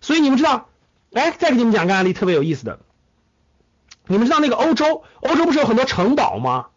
[0.00, 0.70] 所以你们知道，
[1.12, 2.78] 哎，再给你们讲个案例，特别有意思的。
[4.06, 6.68] 你们知道那个欧洲，欧洲不是有很多城堡吗？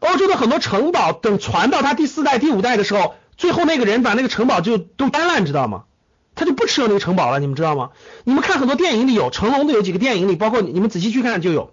[0.00, 3.14] 欧洲的很多城堡，等传到他第四代、第五代的时候。
[3.36, 5.84] 最后那个人把那个城堡就都搬了，你知道吗？
[6.36, 7.90] 他就不持有那个城堡了，你们知道吗？
[8.24, 11.72] 你们看很多电影里有成龙的有几个电影里，包括你们仔细去看就有，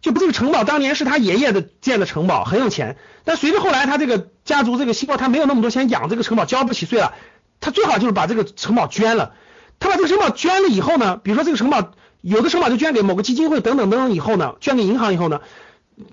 [0.00, 2.96] 就不这个城堡当年是他爷爷的建的城堡，很有钱。
[3.24, 7.14] 但随着后来他这个家族这个希望他没有那么多钱养这个城堡，交不起税了，
[7.58, 9.34] 他最好就是把这个城堡捐了。
[9.80, 15.40] 他把这个城堡捐了以后呢，比如说这个城堡有的城堡就捐给某个基金会等等等等以后呢，捐给银行以后呢，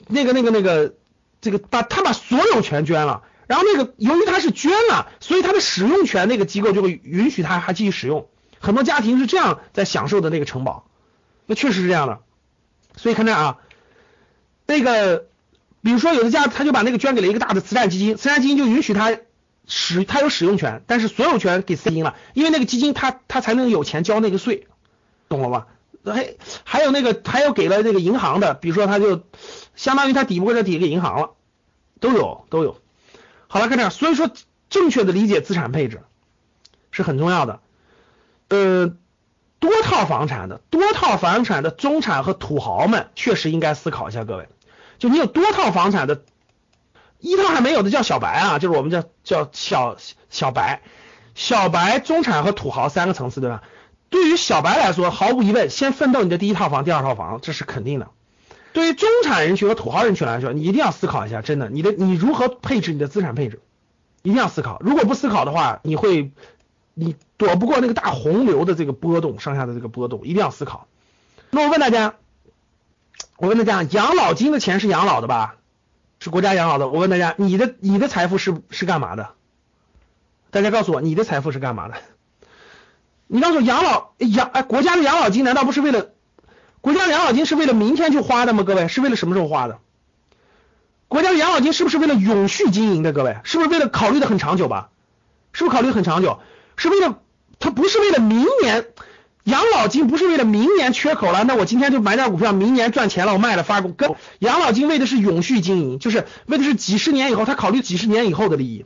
[0.07, 0.95] 那个那个那个
[1.41, 3.21] 这个把他把所有权捐了。
[3.47, 8.27] 然后那个，由于他是捐了，所以他的使用权那个机构就会允许他还继续使用。
[8.59, 10.87] 很多家庭是这样在享受的那个城堡，
[11.45, 12.19] 那确实是这样的。
[12.95, 13.57] 所以看这啊，
[14.65, 15.25] 那个，
[15.81, 19.17] 比如说有的家他就把那个捐给了一个大的慈善基金，慈善基金就允许他
[19.65, 24.67] 使他有使用权，但是所有权给私金了，因为那个基金他他才能有钱交那个税，
[25.29, 25.67] 懂了吧？
[26.03, 29.23] 还还有那个还有给了那个银行的，比如说他就
[29.75, 31.31] 相当于他抵不过这抵给银行了，
[31.99, 32.77] 都有都有。
[33.47, 34.29] 好了，看这样，所以说
[34.69, 36.01] 正确的理解资产配置
[36.91, 37.59] 是很重要的。
[38.49, 38.93] 呃，
[39.59, 44.47] 多套房产的多套房产的中产和土豪们确实应该思考一下，各位，
[44.99, 46.21] 就你有多套房产的，
[47.19, 49.97] 一套还没有的叫小白啊，就是我们叫叫小
[50.29, 50.81] 小白，
[51.35, 53.63] 小白、中产和土豪三个层次，对吧？
[54.09, 58.07] 对于小白来说，毫无疑问，先奋斗你的第一套房、第二套房，这是肯定的。
[58.73, 63.61] 对于中产人群和土豪人群来说，你一定要思考一下，真的，你的你如何配置你的资产配置，
[64.21, 64.77] 一定要思考。
[64.81, 66.31] 如果不思考的话，你会
[66.93, 70.87] 你躲不过那个大洪流的这个波动，上下的这个波动，一定要思考。
[71.49, 72.15] 那我问大家，
[73.37, 75.55] 我问大家，养老金的钱是养老的吧？
[76.19, 76.87] 是国家养老的。
[76.87, 79.29] 我问大家，你的你的财富是是干嘛的？
[80.49, 81.95] 大家告诉我，你的财富是干嘛的？
[83.27, 86.11] 你告诉我，养老养哎，国家的养老金难道不是为了
[86.81, 88.63] 国家养老金是为了明天去花的吗？
[88.63, 89.79] 各位，是为了什么时候花的？
[91.07, 93.13] 国家的养老金是不是为了永续经营的？
[93.13, 94.89] 各位，是不是为了考虑的很长久吧？
[95.53, 96.39] 是不是考虑很长久？
[96.75, 97.19] 是为了
[97.59, 98.85] 它不是为了明年
[99.43, 103.93] 养老金不是为了明年缺口了，那我今天就买点股票，明年赚钱了我卖了发工。
[103.93, 108.85] 跟养老金为的是永续经营，就是为的是几十年以后，他考虑几十年以后的利益。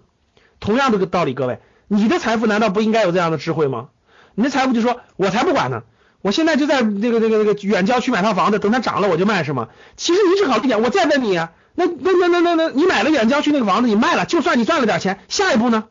[0.59, 3.89] 同样的个道理，各位，你的财富难道不应该有这样的智慧吗？
[4.35, 5.81] 你的财富就说，我才不管呢，
[6.21, 9.69] 我现在就在那个那个那个远郊区买套房子，等它涨了我就卖，是吗？
[9.97, 15.87] 其实你只考虑点，我再问你，那那那那那那，你买了远郊区那个房子，你卖了，就算你赚了点钱，下一步呢？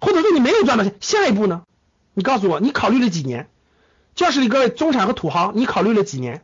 [0.00, 1.62] 或者说你没有赚到钱，下一步呢？
[2.12, 3.48] 你告诉我，你考虑了几年？
[4.14, 6.42] 教室里各位中产和土豪，你考虑了几年？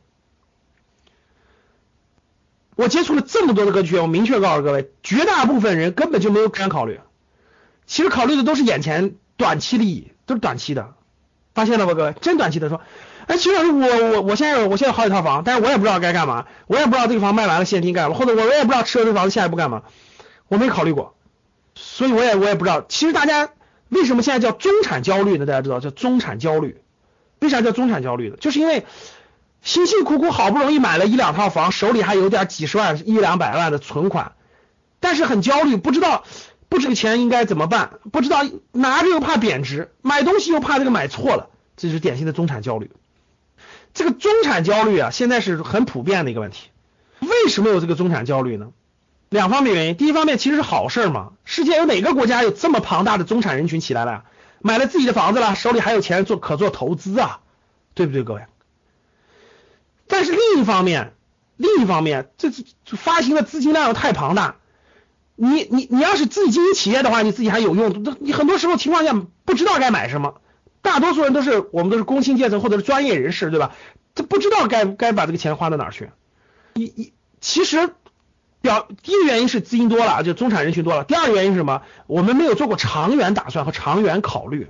[2.75, 7.01] 我接触了这么多的格局，我明确告诉各位，绝大部分人根本就没有这样考虑，
[7.87, 10.95] 其实考虑的都是眼前短期利益，都是短期的。
[11.53, 12.81] 发现了吧，各位，真短期的说，
[13.27, 19.83] 哎，其实我我我现在我现在好几套房，但是我也不知道该干嘛，我也不知道这个房卖完了现金干嘛，或者我我也不知道吃了这房子下一步干嘛，
[20.49, 21.15] 我没考虑过，
[21.75, 22.85] 所以我也我也不知道。
[22.89, 23.51] 其实大家
[23.89, 25.47] 为什么现在叫中产焦虑呢？
[25.47, 26.81] 大家知道叫中产焦虑，
[27.39, 28.37] 为啥叫中产焦虑呢？
[28.41, 28.85] 就是因为
[29.63, 34.33] 辛辛苦苦好不容易买了一两套房，手里还有点几十万一两百万的存款，
[34.99, 36.25] 但是很焦虑，不知道。
[36.69, 37.99] 不这个钱应该怎么办？
[38.13, 42.93] 不知道拿着又怕贬值，买东西又怕这个买错了，这是典型的中产焦虑。
[43.95, 46.69] 这个中产焦虑啊，现在是很普遍的一个问题。
[47.21, 48.69] 为什么有这个中产焦虑呢？
[49.29, 49.97] 两方面原因。
[49.97, 54.25] 第一方面其实是好事嘛，世界有哪个国家有这么庞大的中产人群起来了？
[54.61, 57.41] 买了自己的房子了，手里还有钱做可做投资啊，
[57.95, 58.43] 对不对，各位？
[60.07, 61.15] 但是另一方面，
[61.57, 64.57] 另一方面，这这发行的资金量又太庞大。
[65.37, 68.05] 你你你要是自己经营企业的话，你自己还有用。
[68.21, 70.41] 你很多时候情况下不知道该买什么，
[70.83, 73.73] 大多数人都是我们都是工薪阶层或者是专业人士，对吧？
[74.15, 76.11] 他不知道该该把这个钱花到哪儿去。
[76.75, 77.91] 一一其实
[78.61, 81.05] 表第一个原因是资金多了，就中产人群多了。
[81.05, 81.83] 第二个原因是什么？
[82.07, 84.69] 我们没有做过长远打算和长远考虑。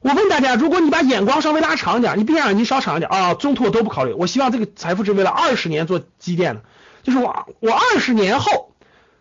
[0.00, 4.12] 我问大家，如果你把眼光稍微拉长一点，你闭上眼睛稍长一点啊，中途我都不考虑。
[4.12, 6.62] 我希望这个财富是为了二十年做积淀的，
[7.02, 8.72] 就是我我二十年后。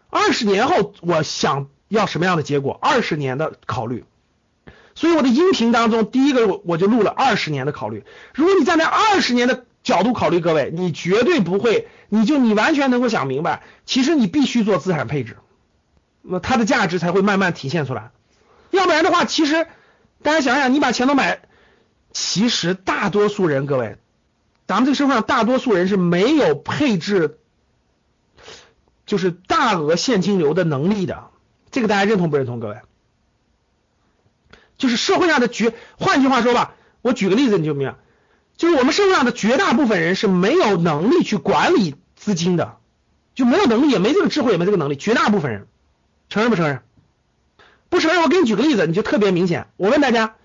[0.10, 2.80] 二十年后，我想要什么样的结果？
[2.82, 4.06] 二十年的考虑，
[4.98, 8.04] 所以我的音频当中，第一个我我就录了二十年的考虑。
[8.34, 15.38] 如果你站在二十年的角度考虑，各位，你绝对不会，你就你完全能够想明白，其实你必须做资产配置，
[16.24, 18.10] 那它的价值才会慢慢体现出来。
[18.72, 19.68] 要不然的话，其实
[20.24, 21.42] 大家想想，你把钱都买，
[22.12, 23.98] 其实大多数人，各位，
[24.66, 27.38] 咱们这个社会上大多数人是没有配置。
[29.06, 31.28] 就是大额现金流的能力的，
[31.70, 32.60] 这个大家认同不认同？
[32.60, 32.78] 各位，
[34.78, 37.96] 就是社会上的绝，换句话说吧，我举个例子你就明白，
[38.58, 42.78] 就是我们社会上的绝大部分人是没有能力去管理资金的，
[43.36, 44.96] 就没有能力，也没这个智慧，也没这个能力。
[44.96, 45.68] 绝大部分人
[46.30, 46.82] 承认不承认？
[47.90, 48.22] 不承认。
[48.22, 49.68] 我给你举个例子，你就特别明显。
[49.78, 50.36] 我问大家，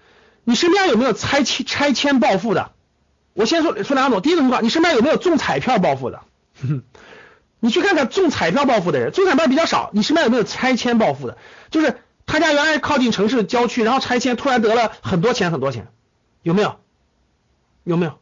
[0.45, 2.73] 你身边有没有拆迁拆迁暴富的？
[3.35, 4.21] 我先说说两种。
[4.23, 6.21] 第一种情况，你身边有没有中彩票暴富的？
[7.61, 9.91] 你去看看中彩票暴富的人，中彩票比较少。
[9.93, 11.39] 你身边有没有拆迁暴富的？
[11.71, 11.97] 就是
[12.27, 15.89] 他家原来靠近城市郊区，然后拆迁突然得了很多钱很多钱，
[16.43, 16.79] 有没有？
[17.85, 18.19] 有没有？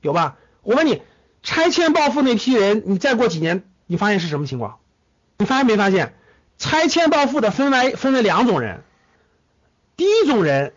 [0.00, 0.36] 有吧？
[0.62, 1.02] 我问你，
[1.42, 4.78] 拆迁暴富那批人，你再过几年，你发现是什么情况？
[5.38, 6.14] 你发现没发现？
[6.58, 8.82] 拆迁暴富的分为分为两种人，
[9.96, 10.72] 第一种人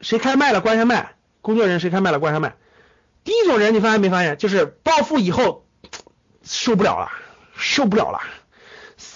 [0.00, 2.54] 谁开卖了关上卖，工作人员谁开卖了关上卖。
[3.24, 4.36] 第一种人你发现没发现？
[4.36, 5.62] 就是暴富以后。
[6.46, 7.10] 受不了了，
[7.56, 8.20] 受不了了！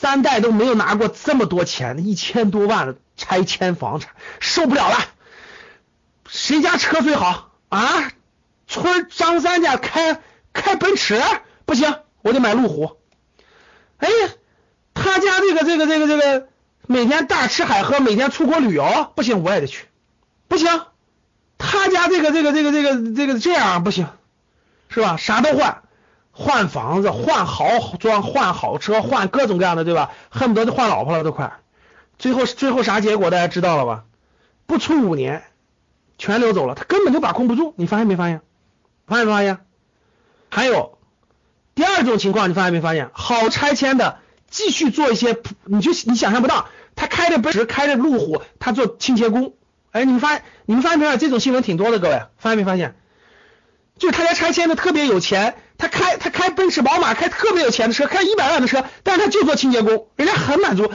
[0.00, 4.96] 三代都没有拿过这么多钱，一千多万的拆迁房产，受不了了！
[6.28, 8.12] 谁家车最好啊？
[8.68, 10.20] 村张三家开
[10.52, 11.20] 开奔驰
[11.64, 12.98] 不行，我得买路虎。
[13.96, 14.28] 哎呀，
[14.94, 16.48] 他家这个这个这个这个
[16.86, 19.86] 每天大吃海喝，每天出国旅游不行，我也得去。
[20.46, 20.68] 不行，
[21.56, 24.06] 他家这个这个这个这个这个这样不行，
[24.90, 25.16] 是吧？
[25.16, 25.82] 啥都换，
[26.40, 30.12] 换房子，换豪装，换好车，换各种各样的，对吧？
[30.30, 31.54] 恨不得就换老婆了都快。
[32.16, 34.04] 最后最后啥结果大家知道了吧？
[34.64, 35.42] 不出五年，
[36.16, 37.74] 全流走了，他根本就把控不住。
[37.76, 38.40] 你发现没发现？
[39.08, 39.58] 发现没发现？
[40.48, 40.96] 还有
[41.74, 43.10] 第二种情况，你发现没发现？
[43.12, 44.18] 好拆迁的
[44.48, 49.54] 继续做一些，你就你想象不到，他开着奔驰，开着路虎，他做清洁工。
[49.90, 51.16] 哎，你们发现你们发现没有？
[51.16, 52.94] 这种新闻挺多的，各位发现没发现？
[53.98, 60.90] 就是他家拆迁的特别有钱，他开他开奔驰宝马，开特别有钱的车，开一百万的车，但是他就做清洁工，人家很满足。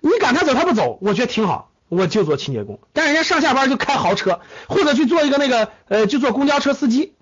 [0.00, 2.78] 你赶他走他不走，我觉得挺好，我就做清洁工。
[2.92, 7.14] 但人家上下班就开豪车，或者去做一个那个呃，就做公交车司机。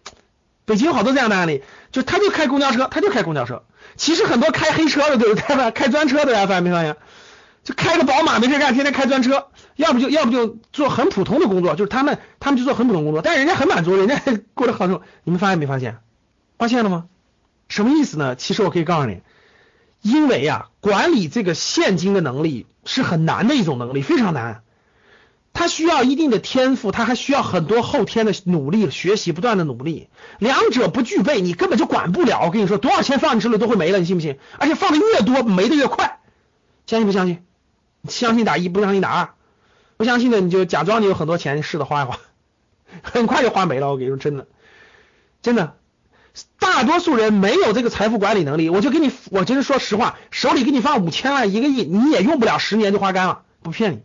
[0.66, 3.62] 北京好多这样的案例，就他就开公交车，他就开公交车。
[3.96, 5.70] 其实很多开黑车的，对不对？
[5.72, 6.96] 开专车的呀，发现没发现？
[7.64, 9.46] 就开个宝马没事干，天天开专车，
[9.76, 14.20] 要不就要不就做很普通的工作，就是他们他们就做很普通工作，但是人家很满足，人家
[14.54, 14.86] 过得好。
[15.24, 15.96] 你们发现没发现？
[16.58, 17.06] 发现了吗？
[17.68, 18.36] 什么意思呢？
[18.36, 19.20] 其实我可以告诉你，
[20.02, 24.62] 因为呀，管理这个现金的能力是很难的一种能力，非常难。
[25.52, 30.08] 它需要一定的天赋，它还需要很多后天的努力、学习、不断的努力。
[30.38, 32.42] 两者不具备，你根本就管不了。
[32.44, 34.38] 我跟你说，多少钱放你手里都会没了，你信不信？
[34.58, 36.20] 而且放的越多，没的越快。
[36.86, 37.42] 相信不相信？
[38.06, 39.30] 相信打一，不相信打二。
[39.96, 42.18] 不相信的你就假装你有很多钱，试着花一花，
[43.02, 43.88] 很快就花没了。
[43.88, 44.46] 我跟你说，真的，
[45.40, 45.74] 真的，
[46.58, 48.68] 大多数人没有这个财富管理能力。
[48.68, 54.02] 我就给你，我真是说实话，手里给你放五千万、一个亿，你也用不了十年就花干了，不骗你。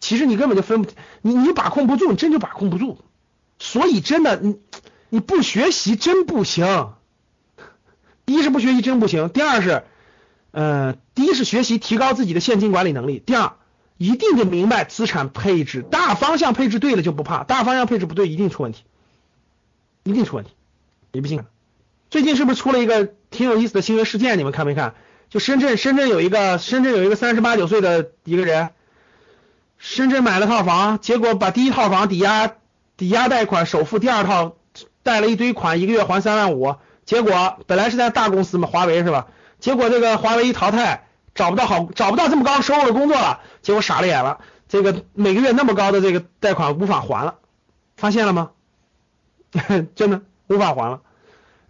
[0.00, 0.90] 其实你根本就分不，
[1.22, 2.98] 你你把控不住，你真就把控不住。
[3.58, 4.58] 所以真的，你
[5.08, 6.94] 你不学习真不行。
[8.26, 9.84] 第一是不学习真不行，第二是。
[10.54, 13.54] 呃，第一是学习提高自己的现金管理能力，第二
[13.96, 18.84] 一定得明白资产配置大方向配置对了就不怕，大方向配置不对一定出问题，
[20.04, 20.50] 一定出问题。
[21.10, 21.42] 你不信？
[22.12, 24.38] 最近是不是出了一个挺有意思的新闻事件？
[24.38, 24.92] 你们看没看？
[25.30, 28.68] 就深圳，深圳有一个深圳有一个三十八九岁的一个人，
[29.78, 32.52] 深圳买了套房，结果把第一套房抵押
[32.98, 34.56] 抵押贷款首付，第二套
[35.02, 39.28] 贷了一堆款，一个月还三万五，结果本来是在大公司嘛，华为是吧？
[39.58, 44.40] 结果这个华为一淘汰，找不到好，找不到这么高收入的工作了，结果傻了眼了。
[44.68, 47.36] 这个每个月那么高的这个贷款无法还了，
[47.96, 48.50] 发现了吗？
[49.94, 51.00] 真的无法还了。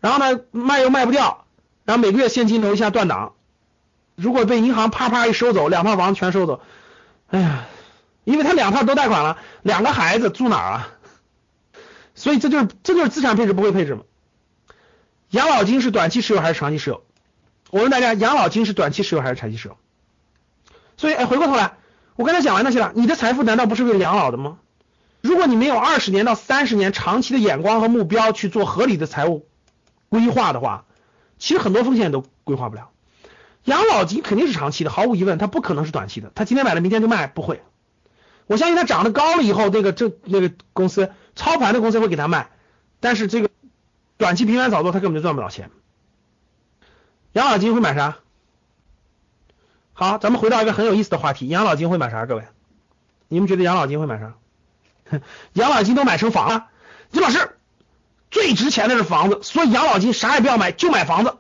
[0.03, 1.46] 然后呢，卖又卖不掉，
[1.84, 3.34] 然后每个月现金流一下断档。
[4.16, 6.61] 如果被银行啪啪一收走，两套房全收走，
[7.28, 7.64] 哎呀，
[8.24, 10.88] 因为他两套都贷款了，两个孩子住哪儿啊？
[12.16, 14.03] 所以这就是这就是资产配置不会配置嘛？
[15.30, 17.05] 养老金是短期持有还是长期持有？
[17.70, 19.76] 我问大家，养老金是短期持有还是长期持有？
[20.96, 21.74] 所以，哎，回过头来，
[22.16, 24.59] 我刚才讲完那些了，你的财富难道不是为了养老的吗？
[25.20, 29.46] 如果你没有二十年到三十年长期的眼光和目标去做合理的财务
[30.12, 30.84] 规划的话，
[31.38, 32.90] 其实很多风险都规划不了。
[33.64, 36.30] 养老金肯定是长期的，毫无疑问，它不可能是短期的。
[36.34, 37.62] 他今天买了，明天就卖，不会。
[38.46, 42.50] 我相信它涨得高了以后，那个这那个公司操盘的公司会给他卖，
[43.00, 43.48] 但是这个
[44.18, 45.70] 短期频繁炒作，他根本就赚不了钱。
[47.32, 48.18] 养老金会买啥？
[49.94, 52.26] 好，咱们回到一个很有意思的话题，养老金会买啥？
[52.26, 52.44] 各位，
[53.28, 54.34] 你们觉得养老金会买啥？
[55.54, 56.66] 养老金都买成房了，
[57.12, 57.56] 李老师，
[58.55, 61.34] 最值钱的是房子，所以养老金啥也不要买，就买房子。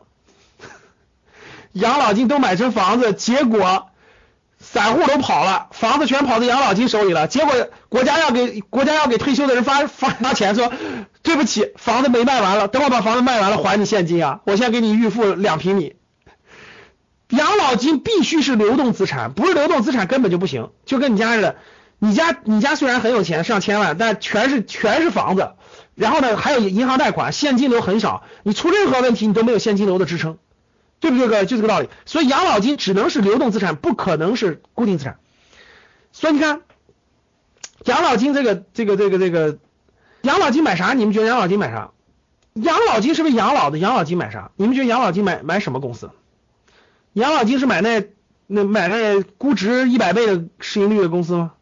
[1.72, 3.90] 养老金都买成房子，结果
[4.58, 7.52] 散户都跑了，房子全跑到养老金手里了，结果
[7.88, 10.72] 国家要给国家要给退休的人发发发钱说。
[11.24, 14.40] 对不起，房子没卖完了，等我把房子卖完了还你现金啊！
[14.44, 15.94] 我先给你预付两平米。
[17.28, 20.70] 养老金必须是流动资产，不是流动资产根本就不行。
[20.84, 21.54] 就跟你家似的，
[22.00, 25.52] 你家你家虽然很有钱，上千万，但全是全是房子，
[25.94, 30.38] 然后呢还有银行贷款，现金流很少，你出任何问题你都没有现金流的支撑，
[31.00, 31.28] 对不对？
[31.28, 31.88] 哥，就这个道理。
[32.06, 35.18] 所以养老金只能是流动资产，不可能是固定资产。
[36.12, 36.62] 所以你看，
[37.84, 39.58] 养老金这个这个这个这个。
[40.22, 40.92] 养老金买啥？
[40.92, 41.90] 你们觉得养老金买啥？
[42.54, 43.78] 养老金是不是养老的？
[43.78, 44.52] 养老金买啥？
[44.54, 46.10] 你们觉得养老金买买什么公司？
[47.12, 48.04] 养老金是买那
[48.46, 51.54] 那买那估值一百倍的市盈率的公司吗？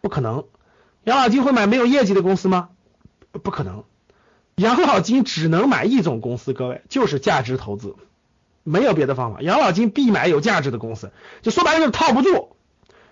[0.00, 0.44] 不可能。
[1.04, 2.70] 养老金会买没有业绩的公司吗？
[3.32, 3.84] 不可能。
[4.56, 7.96] 养老金只能买一种公司，各位就是价值投资，
[8.62, 9.40] 没有别的方法。
[9.40, 11.10] 养老金必买有价值的公司，
[11.42, 12.56] 就说白了就是套不住。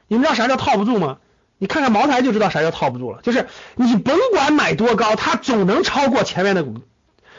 [0.06, 1.18] 你们知道啥叫套不住吗？
[1.62, 6.80] 你看看茅台就知道啥叫套不住了，就是你甭管买多高，它总能超过前面的股，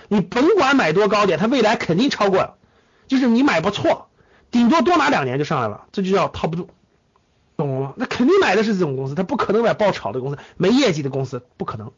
[0.09, 2.57] 你甭管买多高点，它未来肯定超过，
[3.07, 4.09] 就是你买不错，
[4.51, 6.69] 顶多多拿两年就上来了，这就叫套不住，
[7.57, 7.93] 懂了吗？
[7.97, 11.91] 那肯定买的是这种公司，他不可能买爆炒的公司，没业绩的公司不可能，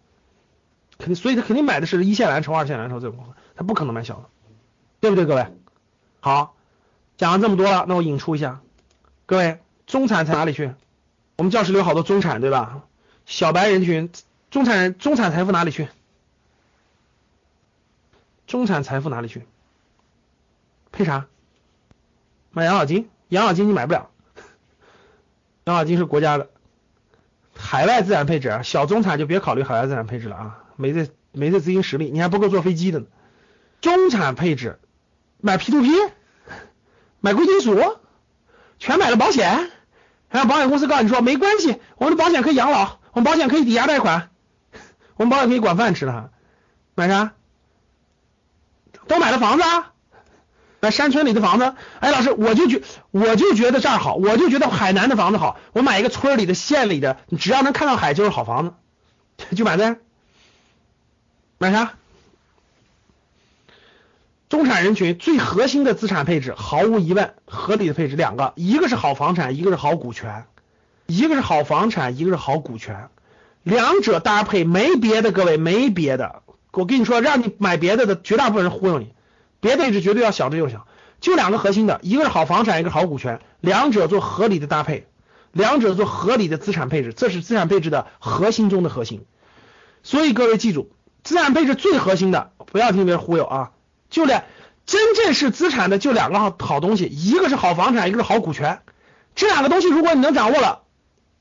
[0.97, 4.29] 肯定，所以他肯定买的是一线蓝筹、二线蓝筹这种公司，他不可能买小的，
[4.99, 5.47] 对不对，各位？
[6.19, 6.55] 好，
[7.17, 8.61] 讲了这么多了，那我引出一下，
[9.25, 10.73] 各位，中产在哪里去？
[11.35, 12.83] 我们教室里有好多中产，对吧？
[13.25, 14.11] 小白人群，
[14.51, 15.87] 中产，中产财富哪里去？
[18.45, 19.45] 中产财富哪里去？
[20.91, 21.25] 配啥？
[22.51, 23.09] 买养老金？
[23.29, 24.11] 养老金你买不了，
[25.63, 26.49] 养老金是国家的，
[27.57, 33.05] 海外资产配置，小中产就别考虑海外资产配置了啊，没这没这资金实力，你还不够坐飞机的呢。
[33.81, 34.79] 中产配置，
[35.39, 35.89] 买 P to P，
[37.21, 37.97] 买贵金属，
[38.79, 39.71] 全买了保险。
[40.29, 44.31] 还让保险公司告诉你说没关系，我们的保险可以养老，我们保险可以抵押贷款，
[45.15, 46.31] 我们保险可以管饭吃的。
[46.95, 47.33] 买啥？
[49.07, 49.91] 都买了房子啊？
[50.79, 51.75] 买山村里的房子？
[51.99, 58.73] 哎，老师，我就觉我就觉得这儿好，我就觉得海南的房子好，我买一个村里的、县里的，你只要能看到海就是好房子，
[59.55, 59.97] 就买这。
[61.57, 61.93] 买啥？
[64.49, 70.45] 中产人群最核心的资产配置，毫无疑问，合理的配置两个，一个是好房产，一个是好股权，
[71.07, 73.09] 一个是好房产，一个是好股权，
[73.63, 79.13] 两者搭配没别的，各位没别的，我跟你说，让你买别的的绝大部分人忽悠你，
[79.59, 80.85] 别的配置绝对要小，这就小，
[81.19, 85.07] 就两个核心的，一个是好房产，一个好股权，两者做合理的搭配，
[85.51, 89.25] 两者做合理的资产配置，这是资产配置的核心中的核心，
[90.03, 90.91] 所以各位记住，
[91.23, 93.71] 资产配置最核心的，不要听别人忽悠啊。
[94.09, 94.43] 就两，
[94.85, 98.81] 真正是资产的就两个好好东西，一个是好房产，一个是好股权。
[99.35, 100.83] 这两个东西如果你能掌握了，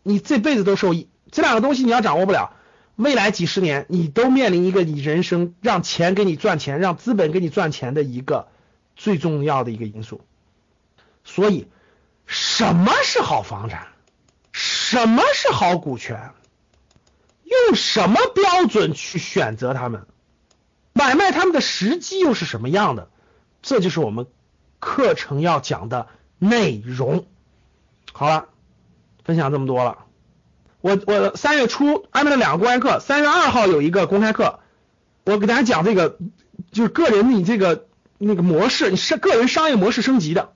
[0.03, 1.09] 你这辈子都受益。
[1.31, 2.55] 这两个东西你要掌握不了，
[2.97, 8.49] 未来几十年你都面临一个你人生让钱给你赚钱，让资本给你赚钱的一个
[8.97, 10.21] 最重要的一个因素。
[11.25, 11.69] 所以，
[12.27, 13.89] 什么是好房产？
[14.53, 16.31] 什么是好股权？
[17.67, 20.07] 用什么标准去选择他们？
[20.95, 23.09] 买卖他们的时机又是什么样的？
[23.63, 24.27] 这就是我们
[24.79, 27.27] 课程要讲的内容。
[28.13, 28.49] 好了，
[29.25, 29.99] 分享这么多了。
[30.81, 34.59] 我我三月初安排了两个公开课，三月二号有一个公开课，
[35.25, 36.19] 我给大家讲这个
[36.73, 37.87] 就是个人你这个
[38.19, 40.53] 那个模式，你是个人商业模式升级的。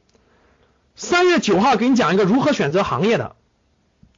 [0.96, 3.36] 三月九号给你讲一个如何选择行业的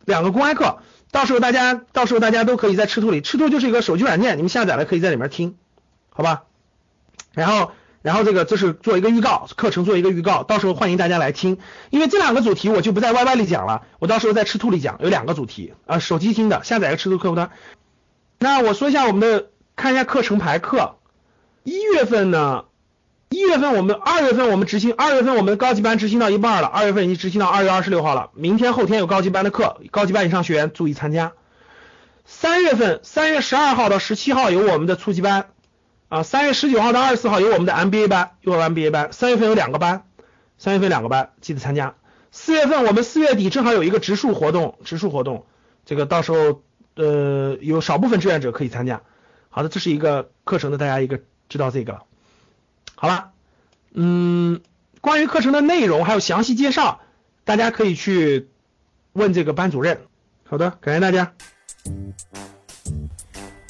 [0.04, 0.78] 两个公开课，
[1.10, 5.56] 到时候大家到时候大家都可以在吃兔里，吃兔就是一个手机软件，你们下载了可以在里面听。
[6.10, 6.42] 好吧，
[7.32, 7.70] 然后，
[8.02, 11.58] 然后这个这是做一个预告，课程做一个预告，到时候欢迎大家来听。
[11.90, 17.50] 因为这两个主题我就不在 YY 里讲了，我到时候在吃兔里讲，有两个主题啊，手机听的，下载个吃兔客户端。
[18.38, 20.96] 那我说一下我们的，看一下课程排课。
[21.64, 22.64] 一月份呢，
[23.30, 31.32] 一月份我们二月份我们执行，二月份我们高级班执行到一半了，二月份已经执行到二月二十六号了，明天后天有高级班的课，高级班以上学员注意参加。
[32.24, 35.50] 三月份三月十二号到十七号有我们的初级班。
[36.08, 39.12] 啊，三月十九号到二十四号有我们的 MBA 班，幼儿 MBA 班。
[39.12, 40.04] 三月份有两个班，
[40.56, 41.96] 三月份两个班，记得参加。
[42.32, 45.44] 四月份我们四月底正好有一个植树活动，植树活动，
[45.84, 46.62] 这个到时候
[46.94, 49.02] 呃有少部分志愿者可以参加。
[49.50, 51.20] 好的，这是一个课程的，大家一个
[51.50, 52.02] 知道这个了。
[53.00, 53.30] 好了，
[53.94, 54.60] 嗯，
[55.00, 57.00] 关于课程的内容还有详细介绍，
[57.44, 58.48] 大家可以去
[59.12, 60.00] 问这个班主任。
[60.42, 61.32] 好的，感谢大家。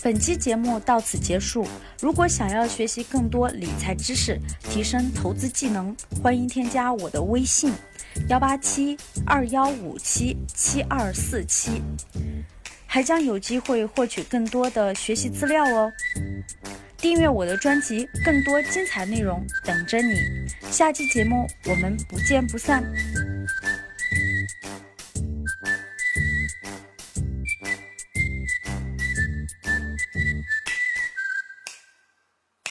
[0.03, 1.68] 本期节目到此结束。
[2.01, 7.70] 如果想要学习更多理财知识，提升投资技能，欢迎添加我的微信：
[8.31, 11.83] 幺八七二幺五七七二四七，
[12.87, 15.93] 还将有机会获取更多的学习资料哦。
[16.99, 20.14] 订阅我的专辑，更多精彩内容等着你。
[20.70, 22.84] 下期节目我们不见不散。